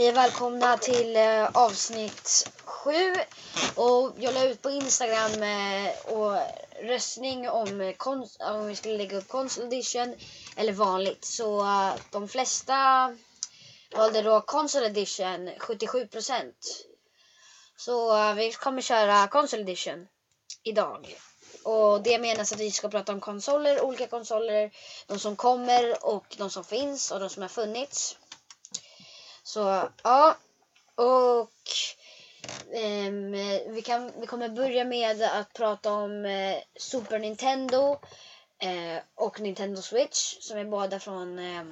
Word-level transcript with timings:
Hej 0.00 0.08
och 0.08 0.16
välkomna 0.16 0.78
till 0.78 1.16
eh, 1.16 1.50
avsnitt 1.54 2.50
7. 2.64 2.90
Och 3.74 4.12
jag 4.18 4.34
la 4.34 4.44
ut 4.44 4.62
på 4.62 4.70
Instagram 4.70 5.42
eh, 5.42 5.90
och 6.06 6.36
röstning 6.82 7.48
om, 7.48 7.94
konst, 7.96 8.42
om 8.42 8.66
vi 8.66 8.76
skulle 8.76 8.96
lägga 8.96 9.18
upp 9.18 9.28
console 9.28 9.66
edition 9.66 10.14
eller 10.56 10.72
vanligt. 10.72 11.24
Så 11.24 11.60
eh, 11.60 11.94
de 12.10 12.28
flesta 12.28 12.76
valde 13.96 14.22
då 14.22 14.40
console 14.40 14.86
edition, 14.86 15.48
77%. 15.48 16.52
Så 17.76 18.16
eh, 18.16 18.34
vi 18.34 18.52
kommer 18.52 18.82
köra 18.82 19.28
console 19.28 19.62
edition 19.62 20.06
idag. 20.62 21.16
Och 21.64 22.02
det 22.02 22.18
menas 22.18 22.52
att 22.52 22.60
vi 22.60 22.70
ska 22.70 22.88
prata 22.88 23.12
om 23.12 23.20
konsoler, 23.20 23.80
olika 23.80 24.06
konsoler, 24.06 24.70
de 25.06 25.18
som 25.18 25.36
kommer 25.36 26.04
och 26.06 26.36
de 26.38 26.50
som 26.50 26.64
finns 26.64 27.10
och 27.10 27.20
de 27.20 27.28
som 27.28 27.42
har 27.42 27.48
funnits. 27.48 28.16
Så 29.50 29.88
ja, 30.02 30.36
och 30.94 31.50
um, 32.86 33.32
vi, 33.74 33.82
kan, 33.84 34.12
vi 34.20 34.26
kommer 34.26 34.48
börja 34.48 34.84
med 34.84 35.22
att 35.22 35.52
prata 35.52 35.92
om 35.92 36.24
uh, 36.24 36.56
Super 36.76 37.18
Nintendo 37.18 37.92
uh, 38.64 38.98
och 39.14 39.40
Nintendo 39.40 39.82
Switch 39.82 40.36
som 40.40 40.58
är 40.58 40.64
båda 40.64 41.00
från 41.00 41.38
uh, 41.38 41.62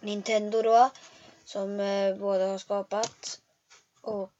Nintendo 0.00 0.62
då. 0.62 0.90
Som 1.44 1.80
eh, 1.80 2.16
båda 2.16 2.46
har 2.46 2.58
skapat. 2.58 3.40
Och, 4.00 4.30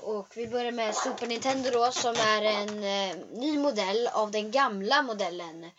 och 0.00 0.36
vi 0.36 0.46
börjar 0.46 0.72
med 0.72 0.94
Super 0.94 1.26
Nintendo 1.26 1.70
då 1.70 1.90
som 1.92 2.14
är 2.14 2.42
en 2.42 2.84
eh, 2.84 3.16
ny 3.32 3.58
modell 3.58 4.08
av 4.12 4.30
den 4.30 4.50
gamla 4.50 5.02
modellen. 5.02 5.70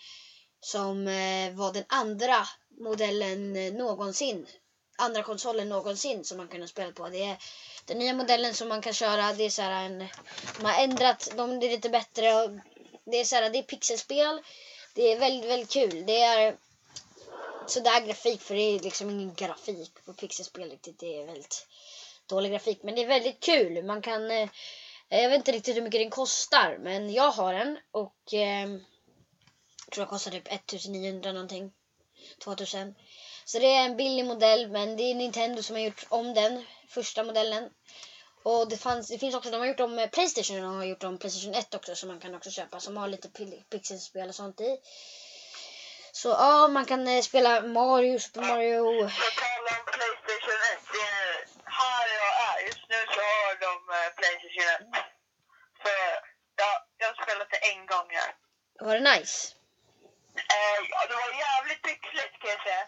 Som 0.59 1.08
eh, 1.08 1.52
var 1.52 1.73
den 1.73 1.83
andra 1.88 2.45
modellen 2.80 3.53
någonsin 3.77 4.47
andra 5.00 5.23
konsolen 5.23 5.69
någonsin 5.69 6.25
som 6.25 6.38
man 6.38 6.47
kunde 6.47 6.67
spela 6.67 6.92
på. 6.92 7.09
Det 7.09 7.23
är 7.23 7.38
den 7.86 8.00
nya 8.00 8.14
modellen 8.14 8.53
som 8.53 8.69
man 8.69 8.81
kan 8.81 8.94
köra. 8.94 9.33
Det 9.33 9.44
är 9.44 9.50
så 9.50 9.61
här 9.61 9.86
en, 9.86 10.00
de 10.58 10.66
har 10.66 10.83
ändrat 10.83 11.31
dem, 11.38 11.59
det 11.59 11.66
är 11.66 11.72
lite 11.72 11.89
bättre. 11.89 12.33
Och 12.33 12.52
det 13.05 13.17
är 13.17 13.23
så 13.23 13.36
här, 13.36 13.50
det 13.50 13.59
är 13.59 13.64
pixelspel. 13.64 14.42
Det 14.94 15.11
är 15.11 15.20
väldigt, 15.20 15.50
väldigt 15.50 15.72
kul. 15.72 16.05
Det 16.05 16.22
är 16.22 16.58
sådär 17.67 18.05
grafik 18.05 18.42
för 18.42 18.55
det 18.55 18.61
är 18.61 18.80
liksom 18.80 19.09
ingen 19.09 19.33
grafik 19.33 20.05
på 20.05 20.14
pixelspel 20.14 20.70
riktigt. 20.70 21.00
Det 21.00 21.22
är 21.22 21.25
väldigt 21.25 21.67
dålig 22.25 22.52
grafik 22.52 22.83
men 22.83 22.95
det 22.95 23.03
är 23.03 23.08
väldigt 23.08 23.39
kul. 23.39 23.83
Man 23.83 24.02
kan 24.02 24.31
eh, 24.31 24.50
jag 25.09 25.30
vet 25.30 25.38
inte 25.38 25.52
riktigt 25.52 25.75
hur 25.75 25.81
mycket 25.81 26.02
den 26.02 26.09
kostar 26.09 26.77
men 26.80 27.14
jag 27.14 27.31
har 27.31 27.53
den 27.53 27.77
och 27.92 28.33
eh, 28.33 28.70
jag 29.86 29.92
tror 29.92 30.02
den 30.02 30.08
kostar 30.08 30.31
typ 30.31 30.53
1900 30.53 31.31
någonting. 31.31 31.72
2000. 32.44 32.95
Så 33.52 33.59
det 33.59 33.75
är 33.75 33.86
en 33.86 33.97
billig 33.97 34.25
modell 34.25 34.72
men 34.72 34.97
det 34.97 35.03
är 35.03 35.16
Nintendo 35.16 35.64
som 35.64 35.75
har 35.75 35.83
gjort 35.83 36.05
om 36.09 36.33
den 36.33 36.66
första 36.89 37.23
modellen. 37.23 37.69
Och 38.44 38.69
det, 38.69 38.78
fanns, 38.78 39.08
det 39.08 39.19
finns 39.19 39.36
också, 39.36 39.52
de 39.52 39.58
har 39.58 39.67
gjort 39.67 39.80
om 39.80 40.08
Playstation 40.11 40.66
och 40.66 40.73
har 40.73 40.83
gjort 40.83 41.03
om 41.03 41.17
Playstation 41.17 41.53
1 41.53 41.75
också 41.75 41.95
som 41.95 42.09
man 42.09 42.20
kan 42.20 42.36
också 42.36 42.52
köpa 42.52 42.80
som 42.80 42.97
har 42.97 43.08
lite 43.08 43.30
pixelspel 43.72 44.30
och 44.30 44.36
sånt 44.36 44.61
i. 44.61 44.77
Så 46.11 46.30
ja, 46.30 46.67
man 46.67 46.86
kan 46.86 47.08
eh, 47.08 47.22
spela 47.22 47.61
Mario, 47.61 48.20
Super 48.20 48.42
Mario. 48.42 48.83
På 48.83 49.30
tal 49.42 49.64
om 49.75 49.83
Playstation 49.95 50.59
1, 50.73 50.80
det 50.94 51.03
är 51.20 51.31
här 51.81 52.08
jag 52.22 52.33
är 52.50 52.58
just 52.67 52.83
nu 52.89 53.00
så 53.16 53.22
har 53.31 53.53
de 53.66 53.73
eh, 53.97 54.09
Playstation 54.17 54.67
1. 54.75 55.03
Så 55.81 55.89
ja, 56.61 56.72
jag 56.97 57.08
har 57.08 57.23
spelat 57.23 57.50
det 57.53 57.61
en 57.72 57.86
gång 57.86 58.08
här. 58.20 58.31
Var 58.86 58.94
det 59.00 59.05
nice? 59.14 59.55
Eh, 60.36 60.80
ja, 60.92 61.00
det 61.09 61.16
var 61.22 61.31
jävligt 61.47 61.81
pixligt 61.88 62.36
kan 62.42 62.52
jag 62.52 62.64
säga. 62.64 62.86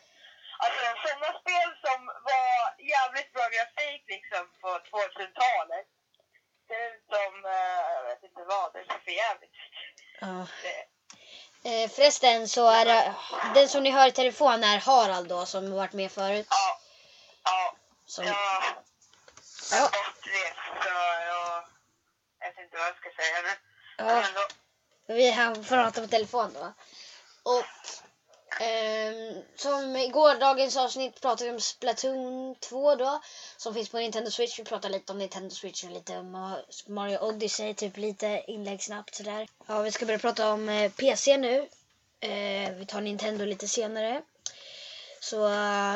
Alltså 0.64 0.82
sådana 1.04 1.32
spel 1.42 1.70
som 1.86 2.00
var 2.30 2.50
jävligt 2.94 3.32
bra 3.33 3.45
grafik 3.56 4.01
liksom 4.16 4.44
på 4.61 4.67
2000-talet. 4.67 5.88
Ser 6.67 6.82
ut 6.92 7.04
som, 7.14 7.32
eh, 7.45 7.80
jag 7.95 8.04
vet 8.10 8.23
inte 8.23 8.44
vad, 8.54 8.73
det 8.73 8.80
är 8.80 8.99
för 9.05 9.11
jävligt. 9.11 9.52
Ja. 10.22 10.48
Eh, 11.70 11.89
förresten 11.89 12.48
så 12.48 12.70
är 12.70 12.86
det, 12.86 13.14
den 13.54 13.70
som 13.70 13.83
ni 13.83 13.92
hör 13.92 14.08
i 14.08 14.11
telefon 14.11 14.64
är 14.64 14.80
Harald 14.80 15.27
då 15.30 15.45
som 15.45 15.71
varit 15.76 15.94
med 15.94 16.11
förut. 16.11 16.48
ja, 16.50 16.80
ja, 17.44 17.76
Som, 18.05 18.26
ja, 18.26 18.80
bortrest 19.71 20.60
så 20.83 20.89
jag 21.32 21.64
vet 22.39 22.58
inte 22.64 22.77
vad 22.77 22.88
jag 22.88 22.95
ska 22.98 23.10
säga 23.21 23.42
nu. 23.42 23.50
ja. 23.98 24.04
Men 24.05 24.23
ändå, 24.26 24.42
Vi 25.08 25.32
har 25.32 25.64
pratat 25.64 26.04
på 26.04 26.08
telefon 26.08 26.54
då. 26.54 26.73
Och 27.52 27.66
ehm, 28.61 29.44
som 29.55 29.95
i 29.95 30.08
gårdagens 30.08 30.77
avsnitt 30.77 31.22
pratade 31.22 31.49
vi 31.49 31.55
om 31.55 31.61
Splatoon 31.61 32.55
2 32.60 32.95
då. 32.95 33.22
Som 33.58 33.73
finns 33.73 33.89
på 33.89 33.98
Nintendo 33.98 34.32
Switch. 34.32 34.60
Vi 34.60 34.64
pratade 34.64 34.94
lite 34.94 35.11
om 35.11 35.17
Nintendo 35.17 35.55
Switch 35.55 35.83
och 35.83 35.92
lite 35.92 36.17
om 36.17 36.36
eh, 36.36 36.92
Mario 36.94 37.17
Odyssey. 37.17 37.73
Typ 37.73 37.98
lite 37.98 38.44
inlägg 38.48 38.83
snabbt 38.83 39.16
sådär. 39.16 39.48
Ja, 39.67 39.82
vi 39.82 39.92
ska 39.92 40.05
börja 40.05 40.20
prata 40.20 40.52
om 40.54 40.70
eh, 40.70 40.92
PC 40.92 41.38
nu. 41.38 41.70
Eh, 42.20 42.71
vi 42.71 42.86
tar 42.88 43.02
Nintendo 43.02 43.45
lite 43.45 43.67
senare. 43.67 44.21
Så 45.20 45.48
eh, 45.48 45.95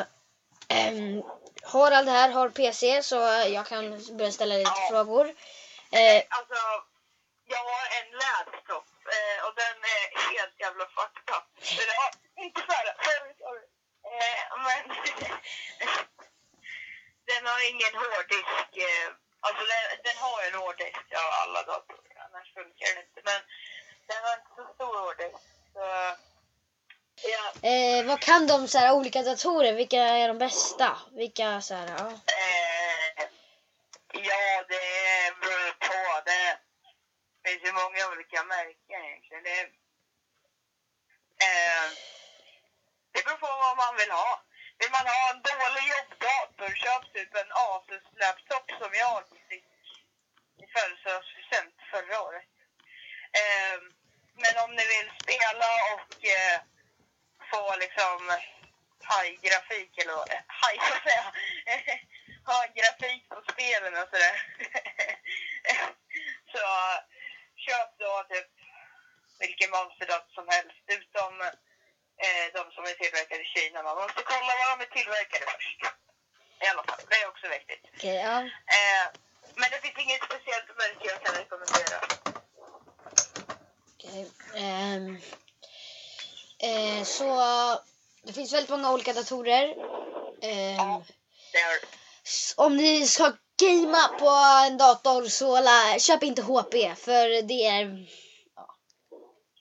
ehm, 0.68 1.22
Harald 1.62 2.08
här 2.08 2.28
har 2.30 2.48
PC 2.48 3.02
så 3.02 3.14
jag 3.48 3.66
kan 3.66 4.16
börja 4.16 4.32
ställa 4.32 4.54
lite 4.54 4.70
Ja. 4.74 4.88
frågor. 4.90 5.26
Eh, 5.92 6.22
Alltså, 6.28 6.54
jag 7.48 7.58
har 7.58 7.84
en 7.98 8.10
laptop 8.12 8.86
eh, 9.16 9.44
och 9.46 9.54
den 9.56 9.76
är 9.96 10.04
helt 10.38 10.60
jävla 10.60 10.84
fucked 10.84 11.34
up. 11.36 11.46
Inte 12.44 12.60
så 12.60 12.72
här, 12.72 12.86
sorry, 13.06 13.32
sorry. 13.42 13.66
Eh, 14.12 14.42
men 14.66 14.82
den 17.28 17.46
har 17.46 17.60
ingen 17.70 17.94
hårddisk. 18.02 18.70
Eh, 18.88 19.08
alltså 19.40 19.62
den, 19.72 19.82
den 20.04 20.16
har 20.24 20.38
en 20.46 20.54
hårddisk, 20.54 21.00
ja 21.08 21.24
alla 21.42 21.62
datorer, 21.62 22.16
annars 22.26 22.54
funkar 22.54 22.86
den 22.94 23.04
inte. 23.04 23.20
Men 23.24 23.40
den 24.08 24.24
har 24.24 24.34
inte 24.38 24.50
så 24.56 24.74
stor 24.74 24.94
hårddisk. 25.04 25.42
Så, 25.72 25.80
ja, 27.32 27.44
Eh, 27.68 28.04
vad 28.06 28.20
kan 28.20 28.46
de 28.46 28.68
så 28.68 28.78
här, 28.78 28.92
olika 28.92 29.22
datorer? 29.22 29.72
Vilka 29.72 30.02
är 30.02 30.28
de 30.28 30.38
bästa? 30.38 30.98
Vilka 31.12 31.60
så 31.60 31.74
här, 31.74 31.88
ja. 31.98 32.06
eh, 32.08 33.24
ja, 34.12 34.64
det 34.68 34.86
beror 35.40 35.72
på. 35.88 36.22
Det 36.24 36.58
finns 37.44 37.64
ju 37.64 37.72
många 37.72 38.08
olika 38.12 38.44
märken 38.44 39.04
egentligen. 39.04 39.42
Det, 39.42 39.60
eh, 41.46 41.86
det 43.12 43.24
beror 43.24 43.36
på 43.36 43.46
vad 43.46 43.76
man 43.76 43.96
vill 43.96 44.10
ha. 44.10 44.42
Vill 44.78 44.90
man 44.90 45.06
ha 45.06 45.22
en 45.32 45.42
dålig 45.50 45.84
jobbdator, 45.94 46.70
köp 46.82 47.12
typ 47.14 47.34
en 47.34 47.52
Asus-laptop 47.52 48.66
som 48.80 48.90
jag 49.02 49.24
fick 49.48 49.64
i 50.62 50.66
födelsedagspresent 50.74 51.74
förra 51.90 52.22
året. 52.22 52.50
Eh, 53.40 53.78
men 54.42 54.54
om 54.64 54.70
ni 54.74 54.84
spela 55.36 55.70
och 55.94 56.24
eh, 56.24 56.60
få 57.50 57.76
liksom 57.76 58.18
high 59.10 59.34
grafik 59.44 59.98
eller 59.98 60.12
vad 60.12 60.28
high 60.30 60.80
så 60.88 60.94
att 60.94 61.02
säga. 61.02 61.24
ha 62.46 62.66
grafik 62.78 63.28
på 63.28 63.42
spelen 63.52 63.94
och 64.02 64.08
sådär. 64.12 64.36
så 66.52 66.62
köp 67.64 67.98
då 67.98 68.24
typ 68.28 68.50
vilken 69.38 69.70
monsterdator 69.70 70.32
som 70.34 70.48
helst 70.48 70.82
utom 70.86 71.40
eh, 72.24 72.46
de 72.54 72.72
som 72.74 72.84
är 72.84 72.94
tillverkade 73.02 73.42
i 73.42 73.52
Kina. 73.54 73.82
Man 73.82 73.96
måste 73.96 74.22
kolla 74.22 74.52
var 74.58 74.76
de 74.76 74.84
är 74.84 74.90
tillverkade 74.98 75.44
först. 75.52 75.80
I 76.64 76.66
alla 76.70 76.84
fall, 76.84 77.00
det 77.08 77.16
är 77.22 77.28
också 77.28 77.48
viktigt. 77.48 77.84
Okej, 77.94 78.16
ja. 78.16 78.38
Eh, 78.76 79.06
men 79.54 79.70
det 79.70 79.80
finns 79.82 79.98
inget 79.98 80.24
speciellt 80.24 80.68
märke 80.80 81.04
jag 81.12 81.22
kan 81.24 81.34
rekommendera. 81.34 82.25
Okej. 84.08 84.26
Ehm, 84.54 85.16
eh, 86.58 87.04
så 87.04 87.26
det 88.22 88.32
finns 88.32 88.52
väldigt 88.52 88.70
många 88.70 88.92
olika 88.92 89.12
datorer. 89.12 89.68
Ehm, 90.42 91.04
Det 91.52 91.58
är, 91.58 91.78
om 92.56 92.76
ni 92.76 93.06
ska 93.06 93.32
gamea 93.60 94.08
på 94.18 94.28
en 94.66 94.76
dator 94.78 95.28
så 95.28 95.60
la, 95.60 95.98
köp 95.98 96.22
inte 96.22 96.42
HP 96.42 96.94
för 96.96 97.42
det 97.42 97.66
är 97.66 97.84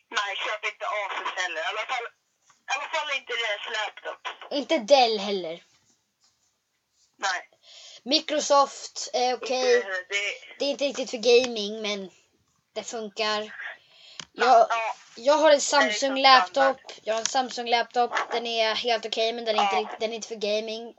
nej, 0.10 0.36
köp 0.46 0.66
inte 0.74 0.86
Asus 0.86 1.34
heller. 1.44 1.62
I 1.62 1.66
alla 1.66 1.86
fall, 1.86 2.04
i 2.04 2.72
alla 2.76 2.90
fall 2.90 3.18
inte 3.18 3.34
deras 3.34 3.66
laptop. 3.78 4.28
inte 4.52 4.78
Dell 4.78 5.20
heller. 5.20 5.64
Nej. 7.18 7.50
Microsoft 8.04 9.10
är 9.14 9.34
okej. 9.34 9.76
Inte- 9.76 9.88
Det, 10.10 10.56
Det 10.60 10.66
är 10.66 10.70
inte 10.70 10.86
riktigt 10.86 11.10
för 11.10 11.18
gaming 11.18 11.82
men 11.82 12.12
det 12.74 12.84
funkar. 12.84 13.54
Jag, 14.38 14.68
ja, 14.70 14.96
jag 15.16 15.38
har 15.38 15.52
en 15.52 15.62
Samsung 15.62 16.22
laptop. 16.22 16.78
Jag 17.04 17.14
har 17.14 17.20
en 17.20 17.26
Samsung 17.26 17.68
laptop. 17.70 18.12
Den 18.32 18.48
är 18.48 18.76
helt 18.76 19.06
okej 19.06 19.34
men 19.34 19.46
den 19.46 19.60
är, 19.60 19.80
inte, 19.80 19.96
den 20.00 20.12
är 20.12 20.16
inte 20.16 20.28
för 20.28 20.36
gaming. 20.36 20.94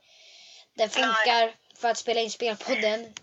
Den 0.75 0.91
funkar 0.91 1.55
för 1.79 1.89
att 1.89 1.99
spela 1.99 2.21
in 2.21 2.31
spel 2.31 2.57
på 2.57 2.75
den. 2.75 3.15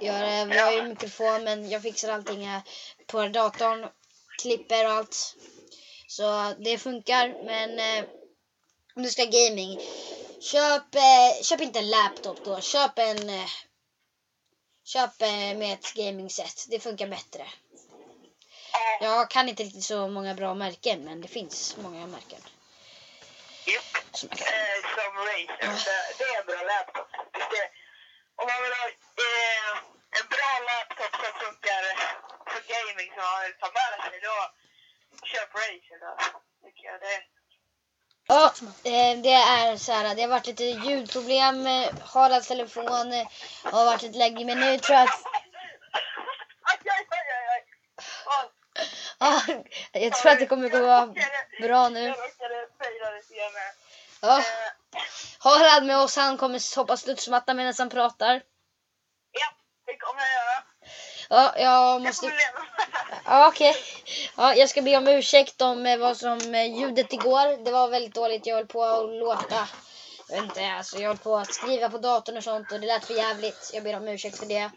Jag, 0.00 0.12
har- 0.12 0.54
jag 0.54 0.64
har 0.64 0.72
ju 0.72 0.82
mikrofon 0.82 1.44
men 1.44 1.70
jag 1.70 1.82
fixar 1.82 2.12
allting 2.12 2.44
eh, 2.44 2.60
på 3.06 3.28
datorn. 3.28 3.88
Klipper 4.42 4.84
och 4.86 4.92
allt. 4.92 5.36
Så 6.06 6.54
det 6.58 6.78
funkar 6.78 7.44
men 7.44 7.78
eh, 7.78 8.04
om 8.96 9.02
du 9.02 9.10
ska 9.10 9.24
gaming 9.24 9.80
Köp, 10.40 10.94
eh, 10.94 11.42
köp 11.42 11.60
inte 11.60 11.78
en 11.78 11.90
laptop 11.90 12.44
då. 12.44 12.60
Köp 12.60 12.98
en... 12.98 13.28
Eh, 13.30 13.48
köp 14.84 15.22
eh, 15.22 15.28
med 15.30 15.72
ett 15.72 15.94
gaming-set. 15.94 16.66
Det 16.68 16.80
funkar 16.80 17.06
bättre. 17.06 17.46
Ja. 19.00 19.06
Jag 19.06 19.30
kan 19.30 19.48
inte 19.48 19.62
riktigt 19.62 19.84
så 19.84 20.08
många 20.08 20.34
bra 20.34 20.54
märken 20.54 21.04
men 21.04 21.20
det 21.20 21.28
finns 21.28 21.76
många 21.76 22.06
märken. 22.06 22.40
Japp. 23.66 23.92
Som 24.12 24.28
kan. 24.28 24.46
Eh, 24.46 24.78
som 24.96 25.12
Razer. 25.28 25.84
Det, 25.86 25.98
det 26.18 26.24
är 26.32 26.40
en 26.40 26.46
bra 26.46 26.62
laptop. 26.70 27.08
Det, 27.52 27.64
om 28.40 28.46
man 28.50 28.62
vill 28.64 28.74
ha 28.80 28.86
eh, 29.26 29.70
en 30.18 30.26
bra 30.34 30.52
laptop 30.70 31.12
som 31.22 31.32
funkar 31.42 31.82
för 32.50 32.62
gaming 32.72 33.08
som 33.14 33.24
man 33.32 33.42
vill 33.44 33.56
ta 33.62 33.68
med 33.78 33.90
sig 34.10 34.20
då 34.28 34.36
köp 35.30 35.50
Razer 35.54 35.98
då. 36.04 36.12
Tycker 36.64 36.84
jag 36.90 37.00
det. 37.06 37.20
Ja, 38.26 38.52
eh, 38.84 39.18
det 39.22 39.32
är 39.32 39.76
så 39.76 39.92
här. 39.92 40.14
Det 40.14 40.22
har 40.22 40.28
varit 40.28 40.46
lite 40.46 40.64
ljudproblem. 40.64 41.62
med 41.62 41.94
Haralds 42.04 42.48
telefon 42.48 43.12
eh, 43.12 43.26
har 43.62 43.84
varit 43.84 44.02
lite 44.02 44.18
läggig 44.18 44.46
men 44.46 44.60
nu 44.60 44.78
tror 44.78 44.98
jag 44.98 45.08
att... 45.08 45.22
Ja, 49.22 49.42
jag 49.92 50.12
tror 50.12 50.32
att 50.32 50.38
det 50.38 50.46
kommer 50.46 50.68
gå 50.68 50.78
bra 51.66 51.88
nu. 51.88 52.00
Jag 52.00 52.10
råkade 52.10 52.68
fejla 52.78 53.10
lite 53.10 53.34
grann. 53.34 53.52
här. 53.54 53.72
Ja, 54.20 54.42
Harald 55.38 55.86
med 55.86 55.98
oss 55.98 56.16
han 56.16 56.36
kommer 56.36 56.76
hoppa 56.76 56.96
studsmatta 56.96 57.54
medan 57.54 57.74
han 57.78 57.90
pratar. 57.90 58.42
ja, 59.32 59.46
det 59.86 59.96
kommer 59.96 60.20
jag 60.20 60.30
göra. 60.30 60.64
Ja, 61.30 61.58
jag 61.58 62.02
måste... 62.02 62.32
Ja, 63.24 63.48
okej. 63.48 63.74
Ja, 64.36 64.54
jag 64.54 64.68
ska 64.68 64.82
be 64.82 64.96
om 64.96 65.08
ursäkt 65.08 65.60
om 65.62 65.86
eh, 65.86 65.98
vad 65.98 66.16
som 66.16 66.54
eh, 66.54 66.78
ljudet 66.78 67.12
igår. 67.12 67.64
Det 67.64 67.70
var 67.70 67.88
väldigt 67.88 68.14
dåligt. 68.14 68.46
Jag 68.46 68.56
höll 68.56 68.66
på 68.66 68.84
att 68.84 69.10
låta. 69.10 69.68
Jag 70.28 70.36
vet 70.36 70.44
inte, 70.44 70.72
alltså 70.72 70.98
jag 70.98 71.08
höll 71.08 71.18
på 71.18 71.36
att 71.36 71.54
skriva 71.54 71.90
på 71.90 71.98
datorn 71.98 72.36
och 72.36 72.44
sånt 72.44 72.72
och 72.72 72.80
det 72.80 72.86
lät 72.86 73.04
för 73.04 73.14
jävligt. 73.14 73.70
Jag 73.74 73.82
ber 73.84 73.96
om 73.96 74.08
ursäkt 74.08 74.38
för 74.38 74.46
det. 74.46 74.70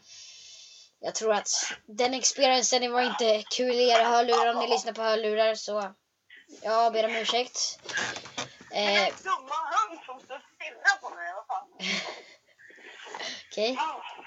Jag 1.05 1.15
tror 1.15 1.33
att 1.33 1.49
den 1.85 2.13
experiencen 2.13 2.91
var 2.91 3.01
inte 3.01 3.43
kul 3.55 3.75
i 3.75 3.89
era 3.89 4.03
hörlurar 4.03 4.53
om 4.53 4.59
ni 4.59 4.67
lyssnar 4.67 4.93
på 4.93 5.01
hörlurar 5.01 5.55
så 5.55 5.93
jag 6.61 6.93
ber 6.93 7.05
om 7.05 7.15
ursäkt. 7.15 7.79
Det 8.69 8.75
Eh, 8.77 9.07
är 9.07 9.11
dumma 9.23 9.55
han 9.55 9.99
som 10.05 10.19
står 10.19 10.41
stilla 10.55 10.97
på 11.01 11.09
mig. 11.09 11.33
Okej. 13.51 13.79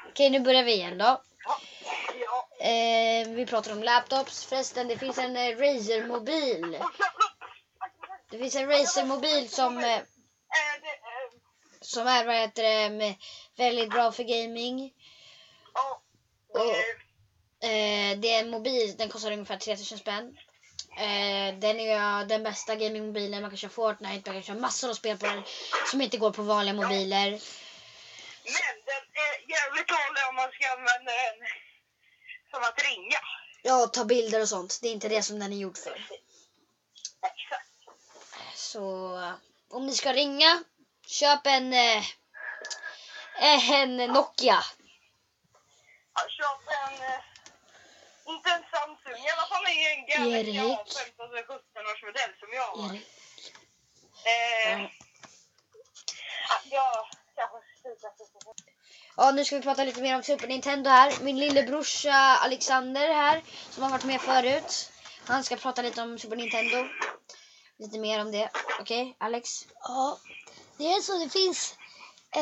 Okej, 0.08 0.30
nu 0.30 0.40
börjar 0.40 0.62
vi 0.62 0.72
igen 0.72 0.98
då. 0.98 1.22
Eh, 2.60 3.28
vi 3.28 3.46
pratar 3.46 3.72
om 3.72 3.82
laptops. 3.82 4.44
Förresten, 4.46 4.88
det 4.88 4.98
finns 4.98 5.18
en 5.18 5.36
eh, 5.36 5.56
Razer-mobil. 5.56 6.78
Det 8.30 8.38
finns 8.38 8.56
en 8.56 8.68
Razer-mobil 8.68 9.48
som, 9.48 9.78
eh, 9.78 10.00
Eh, 10.58 10.74
eh, 10.74 11.30
som 11.80 12.06
är 12.06 12.24
vad 12.24 12.34
heter 12.34 12.62
det, 12.62 13.16
väldigt 13.56 13.90
bra 13.90 14.12
för 14.12 14.22
gaming. 14.22 14.92
Och- 16.54 16.74
Eh, 17.60 18.18
det 18.18 18.28
är 18.34 18.38
en 18.38 18.50
mobil, 18.50 18.96
den 18.96 19.08
kostar 19.10 19.32
ungefär 19.32 19.56
3000 19.56 19.98
spänn. 19.98 20.38
Eh, 20.98 21.54
den 21.60 21.80
är 21.80 22.24
den 22.24 22.42
bästa 22.42 22.74
gamingmobilen. 22.74 23.42
Man 23.42 23.50
kan 23.50 23.56
köra 23.56 23.70
Fortnite, 23.70 24.30
man 24.30 24.34
kan 24.34 24.42
köra 24.42 24.56
massor 24.56 24.90
av 24.90 24.94
spel 24.94 25.16
på 25.18 25.26
den 25.26 25.42
som 25.90 26.00
inte 26.00 26.16
går 26.16 26.30
på 26.30 26.42
vanliga 26.42 26.74
mobiler. 26.74 27.30
Men 27.30 28.74
den 28.86 29.02
är 29.24 29.50
jävligt 29.50 29.88
dålig 29.88 30.28
om 30.28 30.34
man 30.34 30.50
ska 30.52 30.68
använda 30.70 31.12
den 31.12 31.48
som 32.50 32.62
att 32.62 32.82
ringa. 32.82 33.18
Ja, 33.62 33.86
ta 33.86 34.04
bilder 34.04 34.40
och 34.40 34.48
sånt. 34.48 34.78
Det 34.82 34.88
är 34.88 34.92
inte 34.92 35.08
det 35.08 35.22
som 35.22 35.38
den 35.38 35.52
är 35.52 35.56
gjord 35.56 35.78
för. 35.78 36.06
Exakt. 37.22 37.68
Så 38.54 38.82
om 39.70 39.86
ni 39.86 39.94
ska 39.96 40.12
ringa, 40.12 40.64
köp 41.06 41.46
en, 41.46 41.72
eh, 41.72 42.04
en 43.70 43.96
Nokia. 43.96 44.64
Köp 46.36 46.62
en... 46.84 46.94
eh, 47.10 47.20
Inte 48.32 48.50
en 48.50 48.64
Samsung, 48.74 49.20
i 49.26 49.30
alla 49.34 49.46
fall 49.50 49.64
en 49.66 50.06
Galaxy 50.06 50.50
Erik. 50.50 50.60
A15 50.60 51.30
eller 51.30 51.42
17 51.42 51.58
års 51.92 52.02
modell 52.08 52.32
som 52.40 52.48
jag 52.52 52.62
har. 52.62 52.90
Erik. 52.94 53.06
Eh, 54.24 54.80
Ja. 54.82 56.60
ja, 56.64 57.08
jag 57.36 57.48
kanske 57.50 58.48
Ja, 59.16 59.30
nu 59.30 59.44
ska 59.44 59.56
vi 59.56 59.62
prata 59.62 59.84
lite 59.84 60.02
mer 60.02 60.16
om 60.16 60.22
Super 60.22 60.46
Nintendo 60.48 60.90
här. 60.90 61.12
Min 61.20 61.38
lillebrorsa 61.38 62.12
Alexander 62.14 63.14
här, 63.14 63.42
som 63.70 63.82
har 63.82 63.90
varit 63.90 64.04
med 64.04 64.20
förut. 64.20 64.92
Han 65.26 65.44
ska 65.44 65.56
prata 65.56 65.82
lite 65.82 66.02
om 66.02 66.18
Super 66.18 66.36
Nintendo. 66.36 66.88
Lite 67.78 67.98
mer 67.98 68.20
om 68.20 68.32
det. 68.32 68.50
Okej, 68.80 69.16
Alex? 69.20 69.66
Ja, 69.82 70.18
det 70.76 70.84
är 70.84 71.00
så. 71.00 71.18
Det 71.18 71.28
finns 71.30 71.74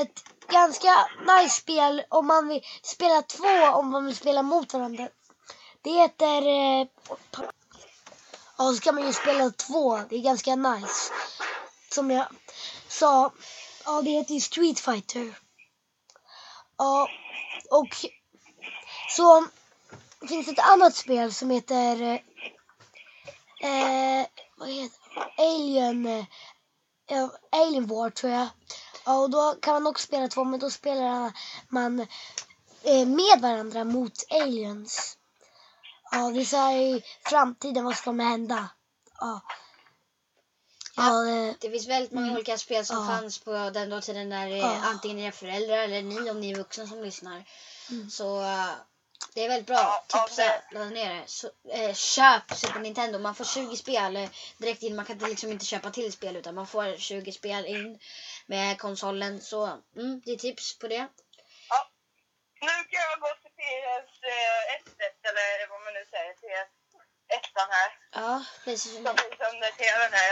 ett 0.01 0.25
ganska 0.49 1.09
nice 1.21 1.61
spel 1.61 2.05
om 2.09 2.27
man 2.27 2.49
vill 2.49 2.63
spela 2.83 3.23
två 3.23 3.67
om 3.73 3.91
man 3.91 4.07
vill 4.07 4.17
spela 4.17 4.43
mot 4.43 4.75
varandra. 4.75 5.09
Det 5.83 5.91
heter... 5.91 6.47
Eh, 6.47 6.87
ja, 8.59 8.73
så 8.73 8.81
kan 8.81 8.95
man 8.95 9.07
ju 9.07 9.13
spela 9.13 9.51
två. 9.51 9.97
Det 9.97 10.17
är 10.17 10.21
ganska 10.21 10.57
nice. 10.57 11.13
Som 11.91 12.11
jag 12.11 12.27
sa, 12.89 13.33
ja 13.85 14.03
det 14.03 14.11
heter 14.11 14.35
ju 14.35 14.41
Street 14.41 14.81
Fighter. 14.81 15.39
Ja, 16.79 17.09
och 17.71 18.07
så 19.09 19.47
finns 20.29 20.47
det 20.47 20.53
ett 20.53 20.69
annat 20.69 20.95
spel 20.95 21.35
som 21.35 21.51
heter... 21.51 22.03
Eh, 23.61 24.21
eh, 24.21 24.27
vad 24.57 24.69
heter 24.69 24.99
det? 25.15 25.43
Alien... 25.43 26.07
Eh, 26.07 27.29
Alien 27.51 27.87
War 27.87 28.11
tror 28.11 28.33
jag. 28.33 28.49
Ja, 29.07 29.17
och 29.19 29.31
då 29.31 29.55
kan 29.63 29.75
man 29.75 29.87
också 29.87 30.07
spela 30.07 30.29
två, 30.29 30.45
men 30.45 30.61
då 30.61 30.71
spelar 30.71 31.33
man 31.69 32.01
eh, 32.83 33.07
med 33.07 33.41
varandra 33.41 33.85
mot 33.85 34.25
aliens. 34.31 35.19
Ja, 36.11 36.31
det 36.31 36.41
är 36.41 36.45
så 36.45 36.57
här 36.57 36.77
i 36.77 37.03
framtiden, 37.25 37.85
vad 37.85 37.97
ska 37.97 38.13
hända? 38.13 38.69
Ja. 39.21 39.41
Ja, 40.97 41.29
eh, 41.29 41.55
Det 41.61 41.71
finns 41.71 41.87
väldigt 41.89 42.13
många 42.13 42.33
olika 42.33 42.59
spel 42.59 42.87
som 42.87 42.97
Ja. 42.97 43.07
fanns 43.07 43.39
på 43.39 43.71
den 43.71 43.91
då 43.91 44.01
tiden 44.01 44.29
när 44.29 44.47
eh, 44.51 44.59
Ja. 44.59 44.81
antingen 44.85 45.19
era 45.19 45.33
föräldrar 45.33 45.77
eller 45.79 46.03
ni 46.03 46.31
om 46.31 46.41
ni 46.41 46.51
är 46.51 46.57
vuxna 46.57 46.87
som 46.87 47.03
lyssnar. 47.03 47.45
Mm. 47.91 48.11
Så 48.11 48.41
eh, 48.43 48.71
det 49.35 49.45
är 49.45 49.49
väldigt 49.49 49.67
bra. 49.67 50.05
Tipsa, 50.09 50.43
det- 50.43 50.63
ladda 50.73 50.91
ner 50.91 51.15
det. 51.15 51.23
Så, 51.27 51.51
eh, 51.73 51.95
köp 51.95 52.43
Super 52.57 52.81
Nintendo. 52.81 53.19
Man 53.19 53.35
får 53.35 53.45
20 53.45 53.77
spel 53.77 54.29
direkt 54.59 54.83
in. 54.83 54.97
Man 54.97 55.05
kan 55.05 55.17
inte- 55.17 55.27
liksom 55.29 55.53
inte 55.53 55.65
köpa 55.65 55.91
till 55.91 56.13
spel 56.13 56.37
utan 56.37 56.55
man 56.55 56.67
får 56.67 56.97
20 56.97 57.33
spel 57.33 57.67
in 57.67 57.99
med 58.47 58.79
konsolen. 58.79 59.41
Så 59.41 59.65
mm, 59.97 60.23
det 60.25 60.33
är 60.33 60.37
tips 60.37 60.79
på 60.79 60.89
det. 60.89 61.09
Ja. 61.69 61.91
Nu 62.61 62.75
kan 62.91 63.01
jag 63.11 63.21
gå 63.21 63.29
till 63.43 63.55
PS1 63.59 65.13
eller 65.29 65.69
vad 65.71 65.81
man 65.85 65.95
nu 65.95 66.07
säger, 66.11 66.33
PS1 66.35 67.67
här. 67.71 67.91
Ja, 68.13 68.45
precis. 68.65 68.95
Som 68.95 69.17
finns 69.17 69.41
under 69.53 69.71
TVn 69.71 70.13
här. 70.13 70.31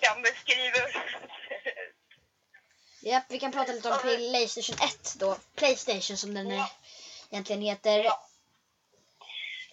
Jag 0.00 0.14
kan 0.14 0.22
beskriva 0.22 0.78
Japp, 3.04 3.24
vi 3.28 3.38
kan 3.38 3.52
prata 3.52 3.72
lite 3.72 3.88
om 3.90 3.98
Playstation 3.98 4.76
1 4.88 5.14
då. 5.18 5.36
Playstation 5.54 6.16
som 6.16 6.34
den 6.34 6.50
eh, 6.50 6.66
egentligen 7.30 7.62
heter. 7.62 8.04
Ja. 8.04 8.28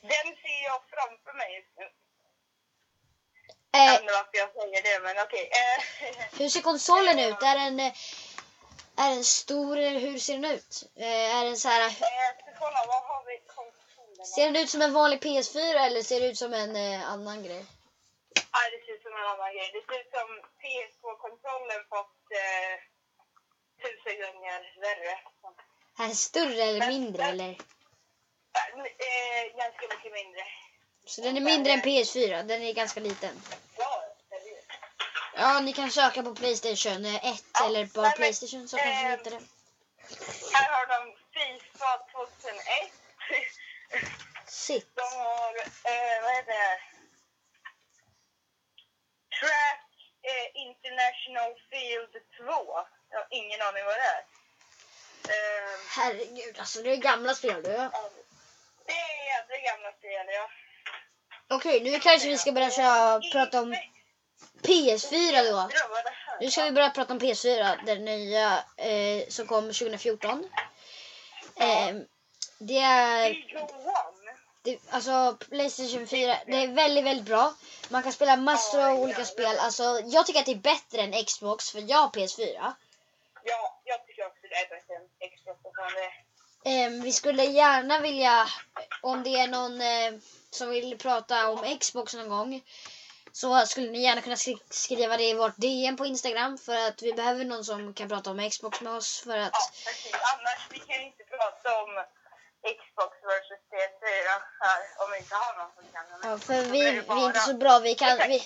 Den 0.01 0.35
ser 0.41 0.63
jag 0.63 0.81
framför 0.89 1.33
mig 1.37 1.55
just 1.55 1.77
nu. 1.77 2.00
Jag 3.71 3.85
Eh, 3.85 3.91
vet 3.91 4.01
inte 4.01 4.13
varför 4.13 4.37
jag 4.37 4.53
säger 4.53 4.83
det, 4.83 4.99
men 5.03 5.23
okej. 5.25 5.49
Eh, 5.61 5.83
Hur 6.39 6.49
ser 6.49 6.61
konsolen 6.61 7.19
ut? 7.27 7.41
Är 7.43 7.55
den, 7.55 7.79
eh, 7.79 7.93
är 8.97 9.09
den 9.15 9.23
stor 9.23 9.77
eller 9.77 9.99
hur 9.99 10.19
ser 10.19 10.33
den 10.33 10.45
ut? 10.45 10.83
Eh, 10.95 11.35
Är 11.37 11.45
den 11.45 11.57
så 11.57 11.69
här, 11.69 11.89
ska 11.89 12.05
kolla, 12.59 12.85
vad 12.87 13.03
har 13.03 13.23
vi 13.25 13.37
konsolen? 13.47 14.25
ser 14.25 14.45
den 14.45 14.55
ut 14.55 14.69
som 14.69 14.81
en 14.81 14.93
vanlig 14.93 15.19
PS4 15.19 15.85
eller 15.85 16.01
ser 16.01 16.19
det 16.19 16.27
ut 16.27 16.37
som 16.37 16.53
en 16.53 16.75
eh, 16.75 17.09
annan 17.11 17.43
grej? 17.43 17.65
Ja, 18.53 18.59
det 18.71 18.85
ser 18.85 18.93
ut 18.95 19.01
som 19.03 19.13
en 19.13 19.27
annan 19.33 19.51
grej. 19.53 19.71
Det 19.73 19.93
ser 19.93 19.99
ut 20.01 20.11
som 20.11 20.27
PS2-kontrollen 20.61 21.81
fått 21.89 22.21
eh, 22.43 22.75
tusen 23.81 24.15
gånger 24.21 24.79
värre. 24.81 25.11
Är 25.99 26.07
den 26.07 26.15
större 26.15 26.63
eller 26.63 26.87
mindre 26.87 27.23
eller? 27.23 27.49
Eh, 27.49 27.55
ganska 29.57 29.87
mycket 29.95 30.13
mindre. 30.13 30.43
Så 31.05 31.21
den 31.21 31.37
är 31.37 31.41
mindre 31.41 31.73
än 31.73 31.81
PS4, 31.81 32.43
den 32.43 32.61
är 32.61 32.73
ganska 32.73 32.99
liten. 32.99 33.41
Ja, 35.35 35.59
ni 35.59 35.73
kan 35.73 35.91
söka 35.91 36.23
på 36.23 36.35
Playstation 36.35 37.05
1 37.05 37.43
Ja, 37.53 37.65
eller 37.65 37.85
bara 37.85 38.07
men, 38.07 38.11
Playstation 38.15 38.67
så 38.67 38.77
kanske 38.77 39.03
ni 39.03 39.05
eh, 39.05 39.17
hittar 39.17 39.31
det. 39.31 39.41
Här 40.53 40.69
har 40.69 40.85
de 40.87 41.15
Fifa 41.33 41.97
2001. 42.11 42.91
Shit. 44.47 44.95
De 44.95 45.01
har, 45.01 45.55
eh, 45.91 46.23
vad 46.23 46.35
heter 46.35 46.51
det? 46.51 46.79
Track 49.39 49.87
eh, 50.21 50.61
International 50.67 51.53
Field 51.69 52.13
2. 52.37 52.87
Jag 53.09 53.19
har 53.19 53.27
ingen 53.29 53.61
aning 53.61 53.85
vad 53.85 53.95
det 53.95 54.09
är. 54.17 54.25
Eh, 55.33 55.79
Herregud, 55.89 56.59
alltså 56.59 56.81
det 56.81 56.91
är 56.91 56.97
gamla 56.97 57.35
spel 57.35 57.63
du. 57.63 57.69
det 58.85 58.91
är 58.91 59.25
jävla 59.25 59.57
gamla 59.57 59.91
spel, 59.91 60.25
ja. 60.27 60.49
Okej, 61.61 61.81
nu 61.81 61.99
kanske 61.99 62.27
vi 62.29 62.37
ska 62.37 62.51
börja 62.51 63.21
prata 63.31 63.61
om 63.61 63.75
PS4 64.61 65.51
då. 65.51 65.69
Nu 66.41 66.51
ska 66.51 66.63
vi 66.63 66.71
börja 66.71 66.89
prata 66.89 67.13
om 67.13 67.19
PS4, 67.19 67.85
den 67.85 68.05
nya 68.05 68.63
eh, 68.77 69.27
som 69.29 69.47
kom 69.47 69.63
2014. 69.63 70.49
Eh, 71.55 71.95
det 72.59 72.77
är, 72.77 73.35
det, 74.63 74.79
alltså 74.89 75.37
Playstation 75.49 76.07
4, 76.07 76.37
det 76.47 76.55
är 76.63 76.67
väldigt, 76.67 77.05
väldigt 77.05 77.25
bra. 77.25 77.53
Man 77.89 78.03
kan 78.03 78.13
spela 78.13 78.35
massor 78.35 78.83
av 78.83 78.99
olika 78.99 79.25
spel. 79.25 79.57
Alltså, 79.59 80.01
jag 80.05 80.25
tycker 80.25 80.39
att 80.39 80.45
det 80.45 80.51
är 80.51 80.55
bättre 80.55 81.01
än 81.01 81.25
Xbox 81.25 81.71
för 81.71 81.83
jag 81.89 81.97
har 81.97 82.07
PS4. 82.09 82.73
Ja, 83.43 83.81
jag 83.83 84.07
tycker 84.07 84.25
också 84.27 84.39
det 84.41 84.55
är 84.55 84.69
bättre 84.69 84.95
än 84.95 85.29
Xbox. 85.37 85.59
och 85.63 85.75
fan 85.75 85.91
det- 85.93 86.11
Eh, 86.63 86.89
vi 86.89 87.11
skulle 87.11 87.43
gärna 87.43 87.99
vilja, 87.99 88.47
om 89.01 89.23
det 89.23 89.29
är 89.29 89.47
någon 89.47 89.81
eh, 89.81 90.21
som 90.51 90.69
vill 90.69 90.97
prata 90.97 91.49
om 91.49 91.77
Xbox 91.79 92.13
någon 92.13 92.29
gång, 92.29 92.61
så 93.31 93.65
skulle 93.65 93.91
ni 93.91 94.01
gärna 94.03 94.21
kunna 94.21 94.35
skri- 94.35 94.63
skriva 94.69 95.17
det 95.17 95.23
i 95.23 95.33
vårt 95.33 95.57
DM 95.57 95.97
på 95.97 96.05
Instagram 96.05 96.57
för 96.57 96.75
att 96.87 97.01
vi 97.01 97.13
behöver 97.13 97.45
någon 97.45 97.65
som 97.65 97.93
kan 97.93 98.09
prata 98.09 98.31
om 98.31 98.49
Xbox 98.49 98.81
med 98.81 98.93
oss 98.93 99.21
för 99.21 99.37
att 99.37 99.53
Ja, 99.53 99.69
precis. 99.85 100.13
Annars, 100.13 100.67
vi 100.69 100.79
kan 100.79 101.01
inte 101.01 101.23
prata 101.23 101.81
om 101.81 101.89
Xbox 102.79 103.17
versus 103.23 103.61
PS4 103.71 104.27
här 104.59 104.81
om 105.05 105.11
vi 105.11 105.17
inte 105.17 105.35
har 105.35 105.53
någon 105.57 105.71
som 105.75 105.83
kan 105.93 106.21
det. 106.21 106.27
Ja, 106.27 106.37
för 106.37 106.71
vi, 106.71 106.91
vi 106.91 107.21
är 107.21 107.25
inte 107.25 107.39
så 107.39 107.53
bra. 107.53 107.79
Vi, 107.79 107.95
kan, 107.95 108.17
vi, 108.17 108.43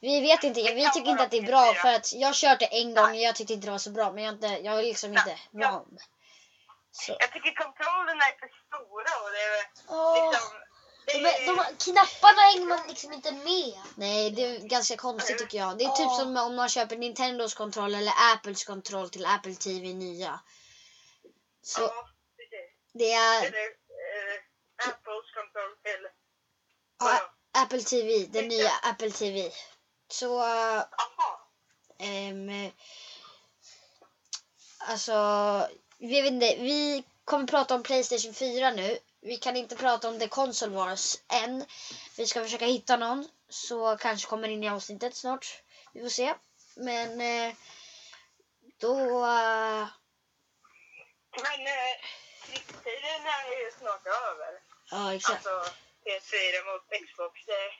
vi 0.00 0.20
vet 0.20 0.44
inte. 0.44 0.60
Vi 0.60 0.90
tycker 0.92 1.10
inte 1.10 1.22
att 1.22 1.30
det 1.30 1.36
är 1.38 1.42
bra 1.42 1.72
PS4. 1.72 1.74
för 1.82 1.88
att 1.94 2.12
jag 2.12 2.34
kört 2.34 2.58
det 2.58 2.66
en 2.80 2.94
gång 2.94 3.10
och 3.10 3.16
jag 3.16 3.36
tyckte 3.36 3.52
inte 3.52 3.66
det 3.66 3.70
var 3.70 3.78
så 3.78 3.90
bra. 3.90 4.12
Men 4.12 4.24
jag 4.24 4.30
är, 4.30 4.34
inte, 4.34 4.64
jag 4.66 4.78
är 4.78 4.82
liksom 4.82 5.10
inte 5.12 5.38
van. 5.50 5.98
Så, 6.92 7.16
Jag 7.18 7.32
tycker 7.32 7.54
kontrollerna 7.64 8.24
är 8.24 8.38
för 8.40 8.50
stora 8.66 9.12
och 9.24 9.30
det 9.30 9.42
är 9.42 9.56
liksom... 10.32 10.60
De, 11.06 11.22
de, 11.22 11.64
knapparna 11.78 12.40
hänger 12.40 12.66
man 12.66 12.88
liksom 12.88 13.12
inte 13.12 13.32
med. 13.32 13.78
nej, 13.94 14.30
det 14.30 14.44
är 14.44 14.58
ganska 14.58 14.96
konstigt 14.96 15.38
tycker 15.38 15.58
jag. 15.58 15.78
Det 15.78 15.84
är 15.84 15.92
typ 15.92 16.10
som 16.10 16.36
om 16.36 16.56
man 16.56 16.68
köper 16.68 16.96
Nintendos 16.96 17.54
kontroll 17.54 17.94
eller 17.94 18.12
Apples 18.34 18.64
kontroll 18.64 19.10
till 19.10 19.26
Apple 19.26 19.54
TV 19.54 19.92
nya. 19.94 20.40
Så 21.62 21.80
ja, 21.80 22.08
precis. 22.36 22.76
det 22.92 23.12
är 23.12 23.46
Eller 23.46 23.66
eh, 23.66 24.88
Apples 24.88 25.34
kontroll 25.34 25.76
till... 25.82 26.08
ja, 26.98 27.30
Apple 27.52 27.82
TV, 27.82 28.26
den 28.26 28.48
nya 28.48 28.70
Apple 28.82 29.10
TV. 29.10 29.50
Så. 30.08 30.42
Ehm, 31.98 32.70
alltså, 34.78 35.14
vi 35.98 36.22
vet 36.22 36.32
inte. 36.32 36.56
Vi 36.56 37.04
kommer 37.24 37.46
prata 37.46 37.74
om 37.74 37.82
Playstation 37.82 38.34
4 38.34 38.70
nu. 38.70 38.98
Vi 39.22 39.36
kan 39.36 39.56
inte 39.56 39.76
prata 39.76 40.08
om 40.08 40.18
The 40.18 40.28
Console 40.28 40.74
Wars 40.76 41.16
än. 41.28 41.64
Vi 42.16 42.26
ska 42.26 42.42
försöka 42.42 42.64
hitta 42.64 42.96
någon. 42.96 43.28
Så 43.48 43.96
kanske 43.96 44.28
kommer 44.28 44.48
in 44.48 44.64
i 44.64 44.68
avsnittet 44.68 45.16
snart. 45.16 45.62
Vi 45.92 46.00
får 46.02 46.08
se. 46.08 46.34
Men 46.76 47.20
eh, 47.20 47.54
då... 48.78 48.94
eh, 49.26 49.86
Men 51.42 51.60
eh, 51.66 51.94
krigstiden 52.46 53.26
är 53.26 53.64
ju 53.64 53.70
snart 53.78 54.06
över. 54.06 54.60
ja, 54.90 55.14
exakt. 55.14 55.46
Alltså 55.46 55.72
PS4 56.04 56.64
mot 56.72 57.06
Xbox. 57.08 57.40
Det, 57.46 57.72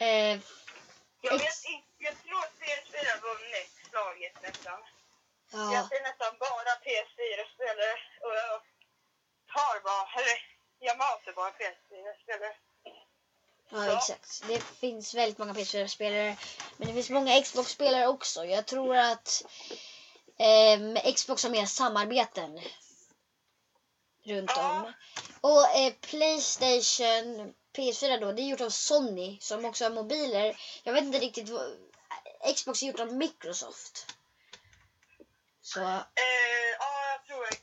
Eh, 0.00 0.38
jag, 1.20 1.34
Ex- 1.34 1.44
vet 1.44 1.70
inte, 1.72 1.88
jag 1.98 2.14
tror 2.22 2.38
att 2.38 2.54
PS4 2.60 3.06
har 3.14 3.20
vunnit 3.28 3.70
slaget 3.90 4.42
nästan. 4.42 4.80
Jag 5.50 5.72
ja, 5.74 5.88
ser 5.88 6.02
nästan 6.02 6.32
bara 6.38 6.72
PS4-spelare 6.84 7.94
och 8.24 8.34
jag 8.42 8.62
tar 9.54 9.80
bara, 9.84 10.08
eller 10.20 10.38
jag 10.78 10.98
möter 10.98 11.32
bara 11.32 11.50
PS4-spelare. 11.50 12.54
ja, 13.70 13.96
exakt. 13.98 14.42
Det 14.48 14.60
finns 14.60 15.14
väldigt 15.14 15.38
många 15.38 15.52
PS4-spelare. 15.52 16.36
Men 16.76 16.88
det 16.88 16.94
finns 16.94 17.10
många 17.10 17.42
Xbox-spelare 17.42 18.06
också. 18.06 18.44
Jag 18.44 18.66
tror 18.66 18.96
att 18.96 19.44
eh, 20.38 21.12
Xbox 21.14 21.42
har 21.42 21.50
mer 21.50 21.66
samarbeten 21.66 22.60
runt 24.24 24.50
Ja. 24.56 24.70
om. 24.82 24.92
Och 25.40 25.76
eh, 25.76 25.92
Playstation 26.00 27.54
PS4 27.76 28.20
då, 28.20 28.32
det 28.32 28.42
är 28.42 28.46
gjort 28.46 28.60
av 28.60 28.70
Sony 28.70 29.38
som 29.40 29.64
också 29.64 29.84
har 29.84 29.90
mobiler. 29.90 30.60
Jag 30.82 30.92
vet 30.92 31.04
inte 31.04 31.18
riktigt 31.18 31.48
vad... 31.48 31.76
Xbox 32.56 32.82
är 32.82 32.86
gjort 32.86 33.00
av 33.00 33.12
Microsoft. 33.12 34.06
Så 35.60 35.80
Eh, 35.80 36.70
ja, 36.78 36.87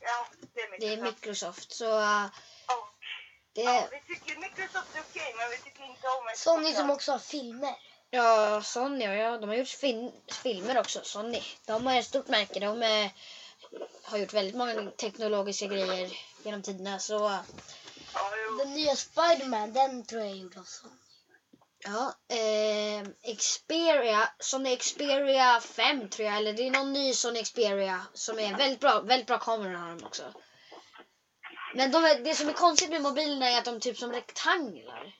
ja, 0.06 0.26
det 0.54 0.60
är 0.60 0.80
det 0.80 0.86
är 0.86 0.96
Microsoft. 0.96 1.16
Microsoft. 1.22 1.72
Så 1.72 1.84
eh, 2.00 2.26
Ja. 2.68 2.88
det 3.54 3.62
Ja, 3.62 3.70
är... 3.70 3.88
vi 3.90 4.14
tycker 4.14 4.36
Microsoft 4.40 4.96
är 4.96 5.00
okej, 5.10 5.34
men 5.38 5.50
vi 5.50 5.56
tycker 5.58 5.84
inte 5.84 6.06
om 6.08 6.22
Xbox. 6.24 6.42
Sony 6.42 6.72
som 6.74 6.90
också 6.90 7.12
har 7.12 7.18
filmer. 7.18 7.74
Ja, 8.10 8.62
Sony 8.62 9.04
ja, 9.04 9.12
ja, 9.12 9.38
de 9.38 9.48
har 9.48 9.56
gjort 9.56 9.68
fin- 9.68 10.12
filmer 10.42 10.78
också. 10.78 11.00
Sony. 11.04 11.42
De 11.66 11.86
har 11.86 11.94
ett 11.98 12.06
stort 12.06 12.28
märke. 12.28 12.60
De 12.60 12.82
eh, 12.82 13.10
har 14.02 14.18
gjort 14.18 14.32
väldigt 14.32 14.56
många 14.56 14.90
teknologiska 14.90 15.66
grejer 15.66 16.18
genom 16.42 16.62
tiderna. 16.62 16.98
Så 16.98 17.14
Ja. 18.14 18.30
Den 18.58 18.74
nya 18.74 18.96
Spiderman, 18.96 19.72
den 19.72 20.04
tror 20.06 20.22
jag 20.22 20.30
är 20.30 20.34
gjord 20.34 20.56
av 20.58 20.62
Sony. 20.64 20.92
Ja, 21.86 22.14
eh, 22.36 23.34
Xperia, 23.36 24.28
Sony 24.38 24.76
Xperia 24.76 25.60
5 25.60 26.08
tror 26.08 26.28
jag. 26.28 26.36
Eller 26.36 26.52
det 26.52 26.66
är 26.66 26.70
någon 26.70 26.92
ny 26.92 27.12
Sony 27.12 27.44
Xperia 27.44 28.06
som 28.14 28.38
är 28.38 28.56
väldigt 28.56 28.80
bra. 28.80 29.00
Väldigt 29.00 29.26
bra 29.26 29.38
kameror 29.38 29.74
har 29.74 29.96
de 29.96 30.04
också. 30.06 30.22
Men 31.74 31.90
de, 31.90 32.02
det 32.24 32.34
som 32.34 32.48
är 32.48 32.52
konstigt 32.52 32.90
med 32.90 33.02
mobilerna 33.02 33.50
är 33.50 33.58
att 33.58 33.64
de 33.64 33.76
är 33.76 33.80
typ 33.80 33.98
som 33.98 34.12
rektanglar. 34.12 35.14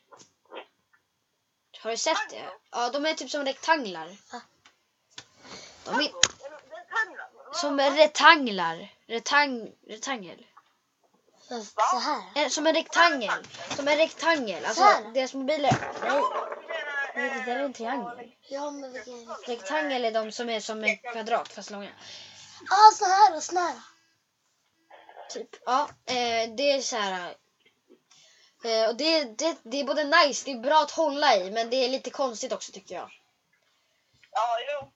Har 1.80 1.90
du 1.90 1.96
sett 1.96 2.30
det? 2.30 2.44
Ja, 2.70 2.90
de 2.90 3.06
är 3.06 3.14
typ 3.14 3.30
som 3.30 3.44
rektanglar. 3.44 4.16
De 5.84 6.00
är. 6.00 6.10
Som 7.52 7.80
rektanglar. 7.80 8.92
Retang, 9.06 9.72
rektangel. 9.88 10.46
Så, 11.48 11.98
här. 11.98 12.22
Eh, 12.34 12.48
Som 12.48 12.66
en 12.66 12.74
rektangel. 12.74 13.46
Som 13.76 13.88
en 13.88 13.96
rektangel. 13.96 14.64
Alltså 14.64 14.84
deras 15.14 15.34
mobiler. 15.34 15.76
Det 17.22 17.44
där 17.46 17.56
är 17.56 17.60
en 17.60 17.70
eh, 17.70 17.72
triangel. 17.72 18.32
Ja, 18.48 18.70
men 18.70 18.92
vilken... 18.92 19.28
Rektangel 19.46 20.04
är 20.04 20.10
de 20.10 20.32
som 20.32 20.48
är 20.48 20.60
som 20.60 20.84
en 20.84 20.96
kvadrat 20.96 21.52
fast 21.52 21.70
långa. 21.70 21.90
Ah, 22.70 22.90
så 22.94 23.04
här 23.04 23.36
och 23.36 23.42
sån 23.42 23.56
här. 23.56 23.74
Typ. 25.30 25.48
Ja, 25.64 25.88
eh, 26.06 26.50
det 26.56 26.72
är 26.72 26.80
så 26.80 26.96
här. 26.96 27.34
Eh, 28.64 28.88
och 28.88 28.96
det, 28.96 29.24
det, 29.24 29.56
det 29.62 29.80
är 29.80 29.84
både 29.84 30.04
nice, 30.04 30.44
det 30.44 30.50
är 30.50 30.60
bra 30.60 30.82
att 30.82 30.90
hålla 30.90 31.36
i 31.36 31.50
men 31.50 31.70
det 31.70 31.76
är 31.76 31.88
lite 31.88 32.10
konstigt 32.10 32.52
också 32.52 32.72
tycker 32.72 32.94
jag. 32.94 33.10
Ja, 34.30 34.58
jo. 34.72 34.92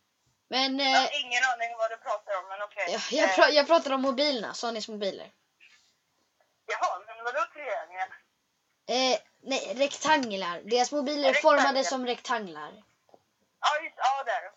Men 0.48 0.78
Jag 0.78 0.88
eh, 0.88 1.00
har 1.00 1.20
ingen 1.20 1.42
aning 1.54 1.76
vad 1.78 1.90
du 1.90 1.96
pratar 1.96 2.38
om, 2.38 2.48
men 2.48 2.62
okej. 2.62 2.86
jag, 2.88 3.02
jag, 3.10 3.34
pra, 3.34 3.50
jag 3.50 3.66
pratar 3.66 3.92
om 3.92 4.02
mobilerna, 4.02 4.54
Sonys 4.54 4.88
mobiler. 4.88 5.32
Jaha, 6.66 7.02
men 7.06 7.24
vadå 7.24 7.46
triangel? 7.52 8.08
Eh, 8.86 9.18
nej, 9.42 9.74
rektanglar. 9.76 10.60
Deras 10.64 10.92
mobiler 10.92 11.28
är 11.28 11.34
formade 11.34 11.84
som 11.84 12.06
rektanglar. 12.06 12.72
Ja, 13.60 13.84
just 13.84 13.96
ja, 13.96 14.24
där. 14.24 14.50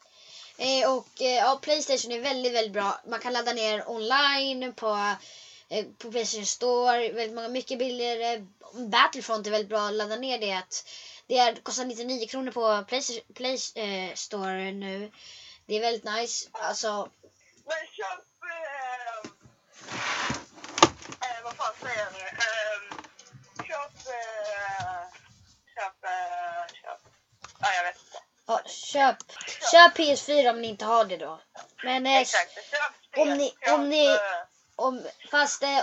Eh, 0.57 0.93
och 0.97 1.21
eh, 1.21 1.35
ja, 1.35 1.59
Playstation 1.61 2.11
är 2.11 2.19
väldigt, 2.19 2.53
väldigt 2.53 2.73
bra. 2.73 2.99
Man 3.07 3.19
kan 3.19 3.33
ladda 3.33 3.53
ner 3.53 3.89
online 3.89 4.73
på, 4.73 5.15
eh, 5.69 5.85
på 5.97 6.11
Playstation 6.11 6.45
Store. 6.45 7.11
Väldigt 7.11 7.35
många, 7.35 7.47
mycket 7.47 7.79
billigare. 7.79 8.45
Battlefront 8.73 9.47
är 9.47 9.51
väldigt 9.51 9.69
bra 9.69 9.87
att 9.87 9.93
ladda 9.93 10.15
ner 10.15 10.37
det. 10.37 10.63
Det 11.27 11.37
är, 11.37 11.55
kostar 11.55 11.85
99 11.85 12.27
kronor 12.27 12.51
på 12.51 12.83
Playstation 12.87 13.33
Play, 13.33 13.59
eh, 13.75 14.13
Store 14.15 14.71
nu. 14.71 15.11
Det 15.65 15.75
är 15.75 15.81
väldigt 15.81 16.03
nice. 16.03 16.49
Alltså, 16.51 17.09
Men 17.65 17.87
köp... 17.91 18.25
Eh, 18.43 19.29
eh, 21.29 21.43
vad 21.43 21.55
fan 21.55 21.73
säger 21.81 21.99
jag 21.99 22.13
nu? 22.13 22.32
Ja, 28.53 28.69
köp, 28.69 29.15
köp 29.71 29.97
PS4 29.97 30.49
om 30.49 30.61
ni 30.61 30.67
inte 30.67 30.85
har 30.85 31.05
det 31.05 31.17
då. 31.17 31.41
Men 31.83 32.05
eh, 32.05 32.17
Exakt. 32.19 32.53
Köp 32.53 33.17
om 33.21 33.33
ni- 33.37 33.53
om 33.73 33.89
ni- 33.89 34.05
eh, 34.07 34.19
om, 34.75 35.05
fast 35.31 35.63
eh, 35.63 35.79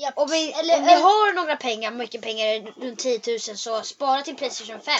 Ja, 0.00 0.12
Om, 0.16 0.28
vi, 0.30 0.52
Eller- 0.52 0.76
om 0.78 0.82
ni 0.86 0.94
har 0.94 1.32
några 1.32 1.56
pengar, 1.56 1.90
mycket 1.90 2.22
pengar, 2.22 2.60
runt 2.80 2.98
10 3.00 3.20
000 3.26 3.40
så 3.40 3.82
spara 3.82 4.22
till 4.22 4.36
Playstation 4.36 4.80
5. 4.80 4.94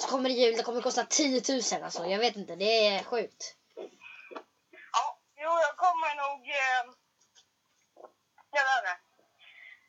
Så 0.00 0.08
kommer 0.08 0.28
det 0.28 0.34
jul, 0.34 0.56
det 0.56 0.62
kommer 0.62 0.80
kosta 0.80 1.04
10 1.04 1.42
000 1.72 1.82
alltså. 1.84 2.06
Jag 2.06 2.18
vet 2.18 2.36
inte, 2.36 2.56
det 2.56 2.86
är 2.86 3.02
sjukt. 3.04 3.54
Ja, 4.92 5.18
jo, 5.36 5.50
jag 5.66 5.76
kommer 5.76 6.14
nog... 6.14 6.48
Eh, 6.48 6.84
jag 8.56 8.64
vet 8.64 8.78
inte. 8.78 8.96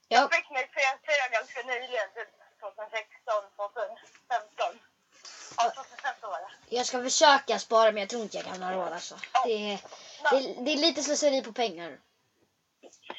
Ja, 0.07 0.19
Jag 0.21 0.33
fick 0.35 0.50
mig 0.50 0.69
PS4 0.75 1.31
ganska 1.31 1.59
nyligen, 1.62 2.09
typ 2.15 2.29
2016, 2.59 3.43
2015. 3.55 4.79
Jag 6.69 6.85
ska 6.85 7.03
försöka 7.03 7.59
spara 7.59 7.91
men 7.91 8.01
jag 8.03 8.09
tror 8.09 8.21
inte 8.21 8.38
jag 8.38 8.45
kan 8.45 8.63
ha 8.63 8.71
råd 8.71 8.93
alltså. 8.93 9.15
Det 9.45 9.71
är, 9.71 9.79
det, 10.31 10.39
det 10.65 10.71
är 10.71 10.77
lite 10.77 11.03
slöseri 11.03 11.41
på 11.43 11.53
pengar. 11.53 12.00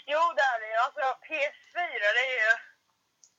Jo 0.07 0.21
det 0.37 0.43
är 0.43 0.61
det 0.61 0.75
Alltså 0.85 1.01
PS4 1.01 2.01
det 2.17 2.25
är 2.33 2.37
ju... 2.45 2.53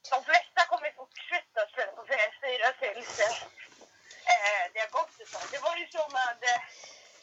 De 0.09 0.23
flesta 0.23 0.61
kommer 0.71 0.91
fortsätta 0.91 1.59
spela 1.73 1.91
på 1.91 2.03
PS4 2.11 2.61
tills 2.79 3.19
eh, 3.19 4.63
det 4.73 4.79
har 4.79 4.91
gått 4.99 5.19
ett 5.21 5.31
tag. 5.33 5.47
Det 5.51 5.59
var 5.67 5.75
ju 5.81 5.87
så 5.95 6.03
med 6.17 6.37
eh, 6.51 6.61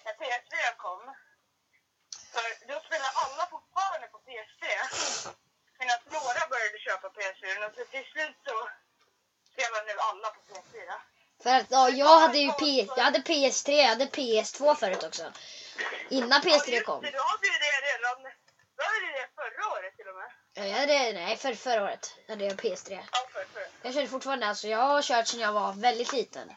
när 0.05 0.15
PS4 0.21 0.77
kom. 0.77 1.03
För 2.33 2.67
då 2.69 2.77
spelade 2.87 3.13
alla 3.23 3.47
fortfarande 3.55 4.07
på 4.15 4.19
PS3. 4.27 4.63
Medan 5.79 5.99
några 6.19 6.43
började 6.53 6.79
köpa 6.87 7.09
PS4 7.09 7.67
och 7.67 7.75
så 7.77 7.85
till 7.85 8.07
slut 8.13 8.37
så 8.47 8.57
spelar 9.53 9.81
nu 9.89 9.95
alla 10.09 10.29
på 10.31 10.41
PS4. 10.49 10.91
För 11.43 11.51
att 11.51 11.67
ja, 11.71 11.89
jag 11.89 12.21
hade 12.21 12.39
ju 12.39 12.53
P, 12.53 12.89
jag 12.97 13.05
hade 13.05 13.19
PS3, 13.19 13.71
jag 13.73 13.89
hade 13.89 14.05
PS2 14.07 14.75
förut 14.75 15.03
också. 15.05 15.33
Innan 16.11 16.31
Ja, 16.31 16.39
PS3 16.51 16.71
just 16.71 16.87
kom. 16.87 17.03
det, 17.03 17.11
Du 17.11 17.19
hade 17.19 17.47
ju 17.47 17.59
det 17.59 17.81
redan, 17.93 18.23
du 18.77 18.83
hade 18.85 19.13
det 19.21 19.29
förra 19.35 19.73
året 19.73 19.97
till 19.97 20.09
och 20.09 20.15
med. 20.17 20.31
Ja, 20.55 20.65
Jag 20.65 20.79
hade, 20.81 21.13
nej, 21.13 21.37
för 21.37 21.55
förra 21.55 21.83
året 21.83 22.15
hade 22.29 22.45
jag 22.45 22.53
PS3. 22.57 23.01
Ja, 23.13 23.19
för, 23.33 23.45
för. 23.45 23.67
Jag 23.83 23.95
körde 23.95 24.09
fortfarande, 24.09 24.47
alltså 24.47 24.69
jag 24.69 24.79
har 24.79 25.03
kört 25.03 25.27
sedan 25.27 25.41
jag 25.41 25.53
var 25.53 25.73
väldigt 25.73 26.13
liten. 26.13 26.53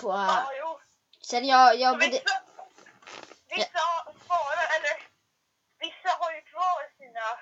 På, 0.00 0.08
Ja, 0.12 0.52
jo. 0.58 0.80
sen 1.20 1.44
jag, 1.44 1.76
jag 1.76 1.94
bodde, 1.94 2.06
vissa, 2.10 2.42
vissa 3.50 3.80
sparar, 4.24 4.66
eller 4.76 5.06
vissa 5.78 6.08
har 6.18 6.32
ju 6.32 6.40
kvar 6.42 6.90
sina 6.98 7.38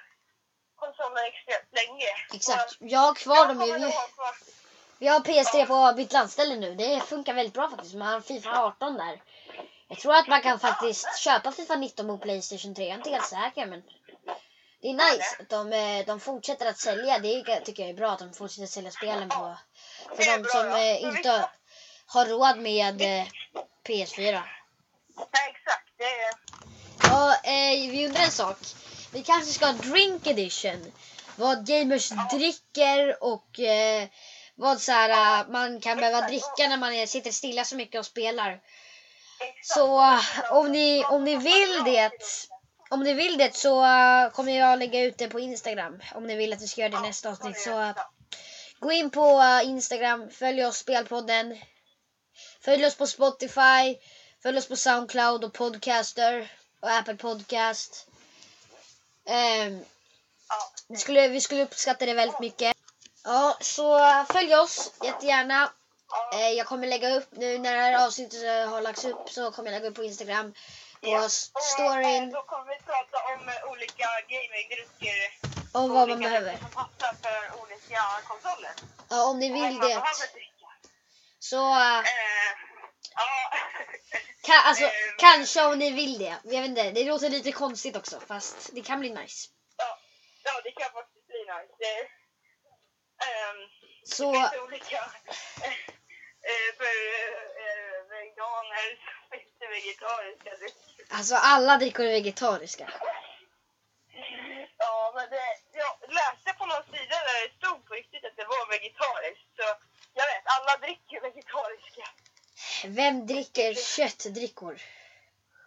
konsoler 0.77 1.25
extremt 1.27 1.73
länge. 1.73 2.09
exakt, 2.35 2.77
jag 2.81 2.99
har 2.99 3.15
kvar 3.15 3.37
jag 3.37 3.49
dem 3.49 3.63
ju. 3.67 3.93
Vi, 5.03 5.09
har 5.09 5.21
PS3 5.21 5.67
på 5.67 5.97
mitt 5.97 6.13
landställe 6.13 6.57
nu, 6.57 6.75
det 6.75 7.01
funkar 7.01 7.35
väldigt 7.35 7.55
bra 7.55 7.71
faktiskt. 7.71 7.95
Man 7.95 8.09
har 8.09 8.21
Fifa 8.21 8.63
18 8.63 8.95
där. 8.95 9.23
Jag 9.89 9.99
tror 9.99 10.15
att 10.15 10.29
man 10.29 10.43
kan 10.43 10.59
faktiskt 10.59 11.19
köpa 11.19 11.53
Fifa 11.53 11.77
19 11.77 12.07
på 12.07 12.19
Playstation 12.19 12.75
3, 12.75 12.85
jag 12.85 12.93
är 12.93 12.97
inte 12.97 13.11
helt 13.11 13.27
säker 13.27 13.67
men 13.67 13.83
det 14.83 14.89
är 14.89 14.93
nice 14.93 15.37
att 15.41 15.49
de, 15.49 15.73
eh, 15.73 16.07
de 16.07 16.21
fortsätter 16.21 16.67
att 16.67 16.79
sälja. 16.79 17.19
Det 17.19 17.61
tycker 17.61 17.83
jag 17.83 17.91
är 17.91 17.95
bra 17.95 18.11
att 18.11 18.19
de 18.19 18.33
fortsätter 18.33 18.67
sälja 18.67 18.91
spelen 18.91 19.29
på 19.29 19.57
för 20.17 20.39
de 20.39 20.49
som 20.49 20.67
ja. 20.67 20.79
eh, 20.79 21.03
inte 21.03 21.49
har 22.07 22.27
råd 22.27 22.59
med 22.59 23.03
eh, 23.03 23.27
PS4. 23.89 24.43
Nej, 25.33 25.55
exakt. 25.55 25.89
Det 25.99 26.05
är... 26.05 26.33
Ja, 27.03 27.37
vi 27.91 28.07
undrar 28.07 28.23
en 28.23 28.31
sak. 28.31 28.57
Vi 29.13 29.23
kanske 29.23 29.53
ska 29.53 29.67
ha 29.67 29.73
drink 29.73 30.27
edition. 30.27 30.93
Vad 31.37 31.67
gamers 31.67 32.13
dricker 32.33 33.25
och 33.25 33.61
vad 34.55 34.81
så 34.81 34.93
här, 34.93 35.41
eh, 35.41 35.49
man 35.51 35.81
kan 35.81 35.99
behöva 35.99 36.27
dricka 36.27 36.69
när 36.69 36.77
man 36.77 36.93
är, 36.93 37.07
sitter 37.07 37.31
stilla 37.31 37.65
så 37.65 37.77
mycket 37.77 37.99
och 37.99 38.07
spelar. 38.07 38.61
Så 39.63 40.01
eh, 40.01 40.21
om 40.51 40.73
ni, 40.73 41.05
om 41.05 41.25
ni 41.25 41.37
vill 41.37 41.85
det 41.85 42.11
om 42.91 43.03
ni 43.03 43.15
vill 43.15 43.39
det 43.39 43.57
så 43.57 43.85
eh, 43.85 44.31
kommer 44.31 44.59
jag 44.59 44.79
lägga 44.79 45.01
ut 45.01 45.19
det 45.19 45.29
på 45.29 45.41
Instagram. 45.41 46.01
Om 46.15 46.27
ni 46.27 46.37
vill 46.37 46.53
att 46.53 46.63
vi 46.63 46.69
ska 46.69 46.81
göra 46.81 46.91
det 46.91 46.99
i 46.99 47.09
nästa 47.09 47.31
avsnitt. 47.31 47.61
Så 47.61 47.95
gå 48.81 48.93
in 48.93 49.11
på 49.11 49.43
Instagram, 49.65 50.31
följ 50.31 50.65
oss 50.65 50.77
Spelpodden. 50.77 51.59
Följ 52.61 52.87
oss 52.87 52.97
på 52.97 53.07
Spotify, 53.07 53.97
följ 54.43 54.59
oss 54.59 54.69
på 54.69 54.77
Soundcloud 54.77 55.45
och 55.45 55.53
Podcaster 55.53 56.53
och 56.81 56.91
Apple 56.91 57.17
Podcast. 57.17 58.09
Ja. 59.25 60.73
vi, 60.89 60.97
skulle, 60.97 61.29
vi 61.29 61.41
skulle 61.41 61.63
uppskatta 61.63 62.07
det 62.07 62.15
väldigt 62.15 62.41
mycket. 62.41 62.77
Ja, 63.25 63.57
så 63.61 63.99
följ 64.33 64.55
oss 64.57 64.93
jättegärna. 65.03 65.73
Eh, 66.35 66.49
jag 66.49 66.67
kommer 66.67 66.87
lägga 66.87 67.11
upp 67.17 67.29
nu 67.33 67.59
när 67.59 67.75
det 67.77 67.81
här 67.83 68.07
avsnittet 68.07 68.43
eh, 68.45 68.69
har 68.71 68.81
lagts 68.81 69.05
upp 69.05 69.29
så 69.31 69.51
kommer 69.53 69.71
jag 69.73 69.79
lägga 69.79 69.89
upp 69.91 69.97
på 69.97 70.05
Instagram. 70.05 70.53
På 71.01 71.09
Ja. 71.09 71.29
storyn 71.29 72.23
eh, 72.25 72.29
Då 72.29 72.43
kommer 72.43 72.65
vi 72.75 72.79
prata 72.83 73.19
om 73.35 73.71
olika 73.71 74.07
gamingdrycker. 74.29 75.33
om 75.73 75.91
vad 75.95 76.09
man 76.09 76.21
behöver. 76.21 76.57
Som 76.59 76.71
passar 76.71 77.15
för 77.23 77.63
olika 77.63 78.03
konsoler. 78.29 78.71
Ja, 79.11 79.25
om 79.31 79.39
ni 79.39 79.53
vill 79.53 79.79
det. 79.81 80.03
Så 81.39 81.57
Eh, 81.75 82.03
ja. 83.15 83.53
kan, 84.43 84.59
alltså, 84.65 84.91
kanske 85.19 85.63
om 85.65 85.79
ni 85.79 85.91
vill 85.91 86.19
det. 86.19 86.37
Jag 86.45 86.61
vet 86.61 86.69
inte, 86.69 86.91
det 86.91 87.05
låter 87.05 87.31
lite 87.31 87.53
konstigt 87.53 87.97
också 87.97 88.21
fast 88.27 88.71
det 88.75 88.81
kan 88.83 89.01
bli 89.01 89.11
nice. 89.11 89.49
ja, 89.77 89.99
ja, 90.45 90.61
det 90.65 90.71
kan 90.73 90.93
faktiskt 90.93 91.27
bli 91.27 91.39
nice. 91.39 92.09
Ehm, 93.43 93.69
Så 94.05 94.33
det 94.33 94.39
finns 94.39 94.63
olika... 94.63 94.97
eh, 96.51 96.71
för 96.79 96.95
eh, 97.65 97.99
veganer 98.11 98.89
finns 99.31 99.71
vegetariska 99.71 100.51
drycker. 100.57 101.05
alltså 101.11 101.35
alla 101.35 101.77
drickor 101.77 102.05
är 102.05 102.11
vegetariska. 102.11 102.93
Ja, 104.79 105.13
men 105.15 105.31
det, 105.31 105.43
jag 105.73 106.13
läste 106.15 106.59
på 106.59 106.67
någon 106.67 106.83
sida 106.85 107.17
där 107.29 107.49
det 107.49 107.55
stod 107.67 107.87
på 107.89 107.95
riktigt 107.95 108.25
att 108.25 108.37
det 108.37 108.45
var 108.45 108.69
vegetariskt. 108.71 109.47
Så 109.57 109.63
jag 110.15 110.27
vet, 110.27 110.43
alla 110.45 110.77
dricker 110.87 111.21
vegetariska. 111.21 112.09
Vem 112.85 113.27
dricker 113.27 113.75
köttdrickor? 113.75 114.81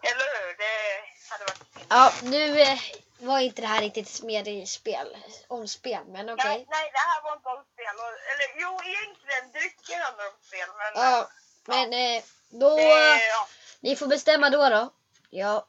Eller 0.04 0.46
hur? 0.48 0.58
Det 0.58 1.04
hade 1.30 1.44
varit... 1.46 1.86
Ja, 1.90 2.14
nu 2.24 2.62
eh, 2.62 2.80
var 3.20 3.40
inte 3.40 3.62
det 3.62 3.68
här 3.68 3.82
riktigt 3.82 4.24
mer 4.24 4.48
i 4.48 4.66
spel, 4.66 5.18
om 5.48 5.68
spel, 5.68 6.06
men 6.08 6.30
okej. 6.30 6.48
Nej, 6.50 6.66
nej, 6.70 6.92
det 6.94 7.00
här 7.00 7.22
var 7.24 7.34
inte 7.34 7.50
om 7.50 7.65
eller 8.36 8.62
jo, 8.62 8.72
egentligen 8.84 9.52
drycker 9.52 10.00
handlar 10.00 10.26
om 10.26 10.38
spel. 10.48 10.70
Men, 10.78 11.04
Ja, 11.04 11.30
men 11.66 11.94
eh, 11.94 12.24
då... 12.50 12.80
eh, 12.80 13.28
ja. 13.34 13.48
Ni 13.80 13.96
får 13.96 14.08
bestämma 14.08 14.50
då 14.50 14.70
då. 14.70 14.90
Ja. 15.30 15.68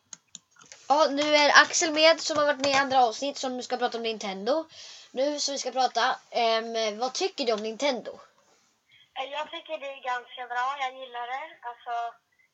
Ja, 0.88 1.06
nu 1.10 1.36
är 1.36 1.62
Axel 1.62 1.92
med 1.92 2.20
som 2.20 2.38
har 2.38 2.46
varit 2.46 2.60
med 2.60 2.70
i 2.70 2.74
andra 2.84 3.04
avsnitt 3.04 3.36
som 3.38 3.62
ska 3.62 3.76
prata 3.76 3.96
om 3.98 4.02
Nintendo. 4.02 4.64
Nu 5.10 5.40
så 5.40 5.52
vi 5.52 5.58
ska 5.58 5.70
prata, 5.70 6.16
ehm, 6.30 6.98
vad 6.98 7.12
tycker 7.14 7.44
du 7.44 7.52
om 7.52 7.62
Nintendo? 7.62 8.12
Jag 9.14 9.50
tycker 9.50 9.78
det 9.78 9.86
är 9.86 10.02
ganska 10.14 10.46
bra. 10.46 10.76
Jag 10.80 10.92
gillar 11.00 11.26
det. 11.26 11.46
Alltså, 11.68 11.94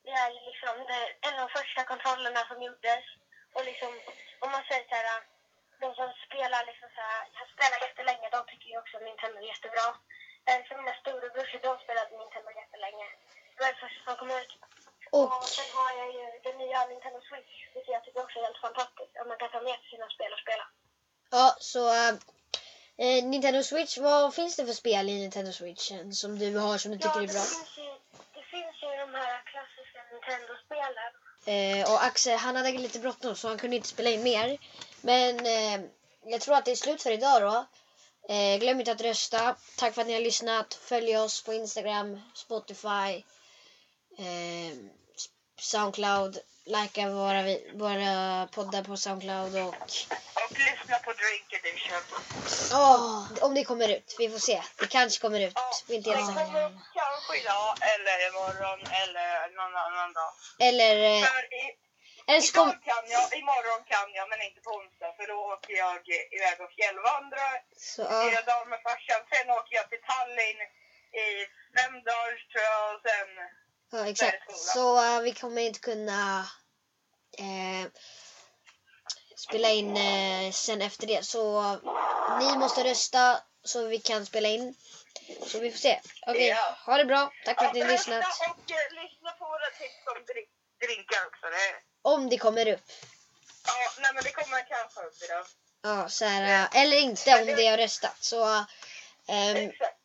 det 0.05 0.11
är 0.11 0.31
liksom 0.49 0.75
det, 0.91 1.27
en 1.27 1.35
av 1.35 1.49
de 1.49 1.59
första 1.59 1.85
kontrollerna 1.85 2.41
som 2.49 2.63
gjordes. 2.63 3.05
Och 3.55 3.65
liksom, 3.65 4.01
om 4.41 4.51
man 4.51 4.65
säger 4.69 4.85
så 4.89 4.95
här, 4.95 5.23
de 5.85 5.89
som 6.01 6.09
spelar 6.27 6.61
liksom 6.71 6.89
så 6.97 7.01
här, 7.11 7.21
har 7.41 7.47
spelat 7.55 7.81
jättelänge, 7.87 8.27
de 8.37 8.41
tycker 8.51 8.69
ju 8.73 8.77
också 8.83 8.95
att 8.97 9.07
Nintendo 9.11 9.37
är 9.43 9.49
jättebra. 9.55 9.87
Eh, 10.49 10.61
För 10.67 10.75
mina 10.81 10.95
storebrorsor, 11.03 11.59
de 11.69 11.73
spelade 11.85 12.11
Nintendo 12.23 12.51
jättelänge. 12.63 13.07
Det 13.55 13.61
var 13.63 13.71
det 13.75 13.81
första 13.85 14.01
som 14.07 14.15
kom 14.21 14.31
ut. 14.41 14.53
Och, 15.17 15.27
Och 15.37 15.45
sen 15.57 15.71
har 15.79 15.91
jag 16.01 16.09
ju 16.17 16.25
den 16.47 16.57
nya 16.63 16.79
Nintendo 16.93 17.21
Switch, 17.29 17.53
vilket 17.75 17.93
jag 17.97 18.03
tycker 18.05 18.21
också 18.25 18.37
är 18.39 18.45
helt 18.49 18.65
fantastiskt. 18.67 19.15
Att 19.21 19.29
man 19.31 19.39
kan 19.43 19.51
ta 19.55 19.61
med 19.69 19.77
sig 19.81 19.89
sina 19.95 20.09
spel 20.17 20.31
och 20.37 20.43
spela. 20.47 20.65
ja, 21.39 21.47
så 21.73 21.83
eh, 23.05 23.19
Nintendo 23.33 23.63
Switch, 23.63 23.99
vad 23.99 24.35
finns 24.39 24.57
det 24.57 24.67
för 24.67 24.73
spel 24.83 25.05
i 25.09 25.15
Nintendo 25.23 25.53
Switch 25.53 25.85
som 26.23 26.31
du 26.39 26.49
har 26.65 26.79
som 26.79 26.91
du 26.93 26.99
tycker 26.99 27.21
är 27.23 27.27
det 27.27 27.33
bra? 27.39 27.47
finns 27.55 27.79
ju, 27.79 27.91
det 28.37 28.45
finns 28.55 28.77
ju 28.83 28.89
de 29.05 29.15
här 29.21 29.43
klassiska 29.51 29.99
Nintendo-spelen. 30.13 31.13
Eh, 31.47 31.93
och 31.93 32.05
Axel, 32.05 32.39
han 32.39 32.57
hade 32.57 32.71
lite 32.73 32.99
bråttom 32.99 33.37
så 33.37 33.49
han 33.49 33.59
kunde 33.59 33.77
inte 33.77 33.89
spela 33.89 34.11
in 34.11 34.23
mer. 34.23 34.59
Men 35.03 35.47
eh, 35.47 35.81
jag 36.25 36.41
tror 36.41 36.55
att 36.55 36.65
det 36.65 36.71
är 36.71 36.77
slut 36.77 37.03
för 37.03 37.11
idag 37.11 37.43
då. 37.43 37.67
Eh, 38.35 38.59
glöm 38.59 38.81
inte 38.81 38.93
att 38.93 39.01
rösta. 39.01 39.57
Tack 39.77 39.95
för 39.95 40.01
att 40.01 40.07
ni 40.07 40.15
har 40.15 40.21
lyssnat. 40.21 40.75
Följ 40.75 41.17
oss 41.17 41.43
på 41.43 41.53
Instagram, 41.53 42.21
Spotify, 42.35 43.25
eh, 44.19 44.77
Soundcloud. 45.61 46.39
Likea 46.65 47.11
våra, 47.11 47.43
våra 47.75 48.47
poddar 48.47 48.83
på 48.85 48.97
Soundcloud 48.97 49.57
och 49.57 49.69
Och 49.69 50.59
lyssna 50.59 50.99
på 51.05 51.13
Drink 51.13 51.53
Edition. 51.53 52.03
ja, 52.71 53.27
om 53.41 53.55
det 53.55 53.65
kommer 53.65 53.89
ut. 53.89 54.17
Vi 54.19 54.29
får 54.31 54.39
se. 54.39 54.63
Det 54.79 54.87
kanske 54.87 55.21
kommer 55.21 55.41
ut. 55.41 55.55
Är 55.89 55.95
inte 55.95 56.11
helt 56.11 56.27
säkra. 56.27 56.45
kanske 56.95 57.41
idag, 57.43 57.77
eller 57.93 58.29
imorgon, 58.29 58.81
eller 59.03 59.57
någon 59.57 59.77
annan 59.77 60.13
dag. 60.13 60.33
Eller, 60.59 60.97
eh, 60.97 61.25
För 61.25 61.45
i, 61.45 61.65
eller 62.33 62.49
så 62.49 62.53
kom, 62.59 62.69
idag 62.69 62.83
kan 62.91 63.05
jag, 63.17 63.25
imorgon 63.41 63.83
kan 63.93 64.09
jag, 64.19 64.27
men 64.31 64.41
inte 64.49 64.61
på 64.67 64.71
onsdag. 64.81 65.11
För 65.19 65.27
då 65.33 65.37
åker 65.55 65.75
jag 65.85 65.99
iväg 66.37 66.57
och 66.65 66.73
fjällvandrar 66.79 67.55
så, 67.77 68.03
fyra 68.03 68.41
dagar 68.51 68.67
med 68.73 68.81
farsan. 68.87 69.21
Sen 69.33 69.51
åker 69.59 69.75
jag 69.81 69.87
till 69.91 70.03
Tallinn 70.09 70.61
i 71.25 71.29
fem 71.77 71.95
dagar 72.09 72.33
tror 72.51 72.65
jag. 72.71 72.95
Och 72.95 73.01
sen, 73.09 73.29
Ja, 73.95 74.09
exakt. 74.09 74.57
Så 74.57 75.05
eh, 75.05 75.21
vi 75.21 75.33
kommer 75.33 75.63
inte 75.63 75.81
kunna 75.81 76.47
eh, 77.39 77.85
spela 79.37 79.69
in 79.71 79.97
eh, 79.97 80.53
sen 80.53 80.83
efter 80.83 81.07
det. 81.07 81.23
Så 81.27 81.63
ni 82.41 82.59
måste 82.59 82.85
rösta 82.85 83.41
så 83.65 83.87
vi 83.87 83.99
kan 83.99 84.27
spela 84.27 84.49
in. 84.49 84.75
Så 85.47 85.59
vi 85.59 85.71
får 85.71 85.79
se. 85.79 86.01
Okej, 86.27 86.49
Ja. 86.49 86.77
ha 86.87 86.97
det 86.97 87.05
bra. 87.05 87.33
Tack 87.45 87.59
för 87.59 87.67
att 87.67 87.75
ni 87.75 87.81
har 87.81 87.89
lyssnat. 87.89 88.25
Och 88.51 88.71
lyssna 89.03 89.31
på 89.39 89.45
våra 89.45 89.71
tips 89.79 90.07
om 90.17 90.25
drink, 90.25 90.49
drinkar 90.81 91.27
också. 91.27 91.47
Det, 91.47 91.92
Om 92.03 92.29
det 92.29 92.39
kommer 92.39 92.69
upp. 92.69 92.93
ja, 93.67 93.73
nej 93.99 94.11
men 94.15 94.25
det 94.25 94.31
kommer 94.31 94.69
kanske 94.69 95.01
upp 95.01 95.23
idag. 95.23 95.47
Ja, 95.83 96.09
så 96.09 96.25
här, 96.25 96.69
eller 96.75 96.97
inte 96.97 97.41
om 97.41 97.47
det 97.47 97.67
har 97.67 97.77
röstat. 97.77 98.17
Så 98.21 98.65
Exakt. 99.27 99.97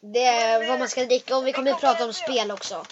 det 0.00 0.24
är 0.24 0.68
vad 0.68 0.78
man 0.78 0.88
ska 0.88 1.04
dricka 1.04 1.36
och 1.36 1.46
vi 1.46 1.52
kommer 1.52 1.72
att 1.72 1.80
prata 1.80 2.04
om 2.04 2.12
spel 2.12 2.50
också. 2.50 2.86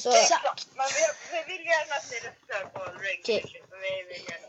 Så, 0.00 0.12
Exakt. 0.12 0.68
Men 0.74 0.86
vi, 0.86 1.36
vi 1.36 1.56
vill 1.56 1.66
gärna 1.66 1.94
att 1.94 2.10
ni 2.10 2.16
röstar 2.16 2.64
på 2.64 2.98
Drink 2.98 3.20
Okej. 3.20 3.62
Vi 3.70 4.02
vill 4.02 4.22
gärna 4.28 4.48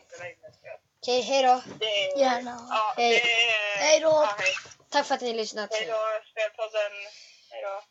hej 1.08 1.44
då. 1.44 1.62
Det 1.80 1.86
är, 1.86 2.20
Gärna. 2.20 2.68
Ja, 2.70 2.94
Hej. 2.98 3.12
det 3.12 3.44
är, 3.44 3.78
Hej 3.78 4.00
då. 4.00 4.08
Ja, 4.08 4.36
hej. 4.40 4.54
Tack 4.90 5.06
för 5.06 5.16
att 5.16 5.22
ni 5.22 5.28
har 5.28 5.36
lyssnat. 5.36 5.70
Hej 5.74 5.86
då, 5.86 5.98
spelpodden. 6.32 6.92
Hej 7.52 7.62
då. 7.62 7.82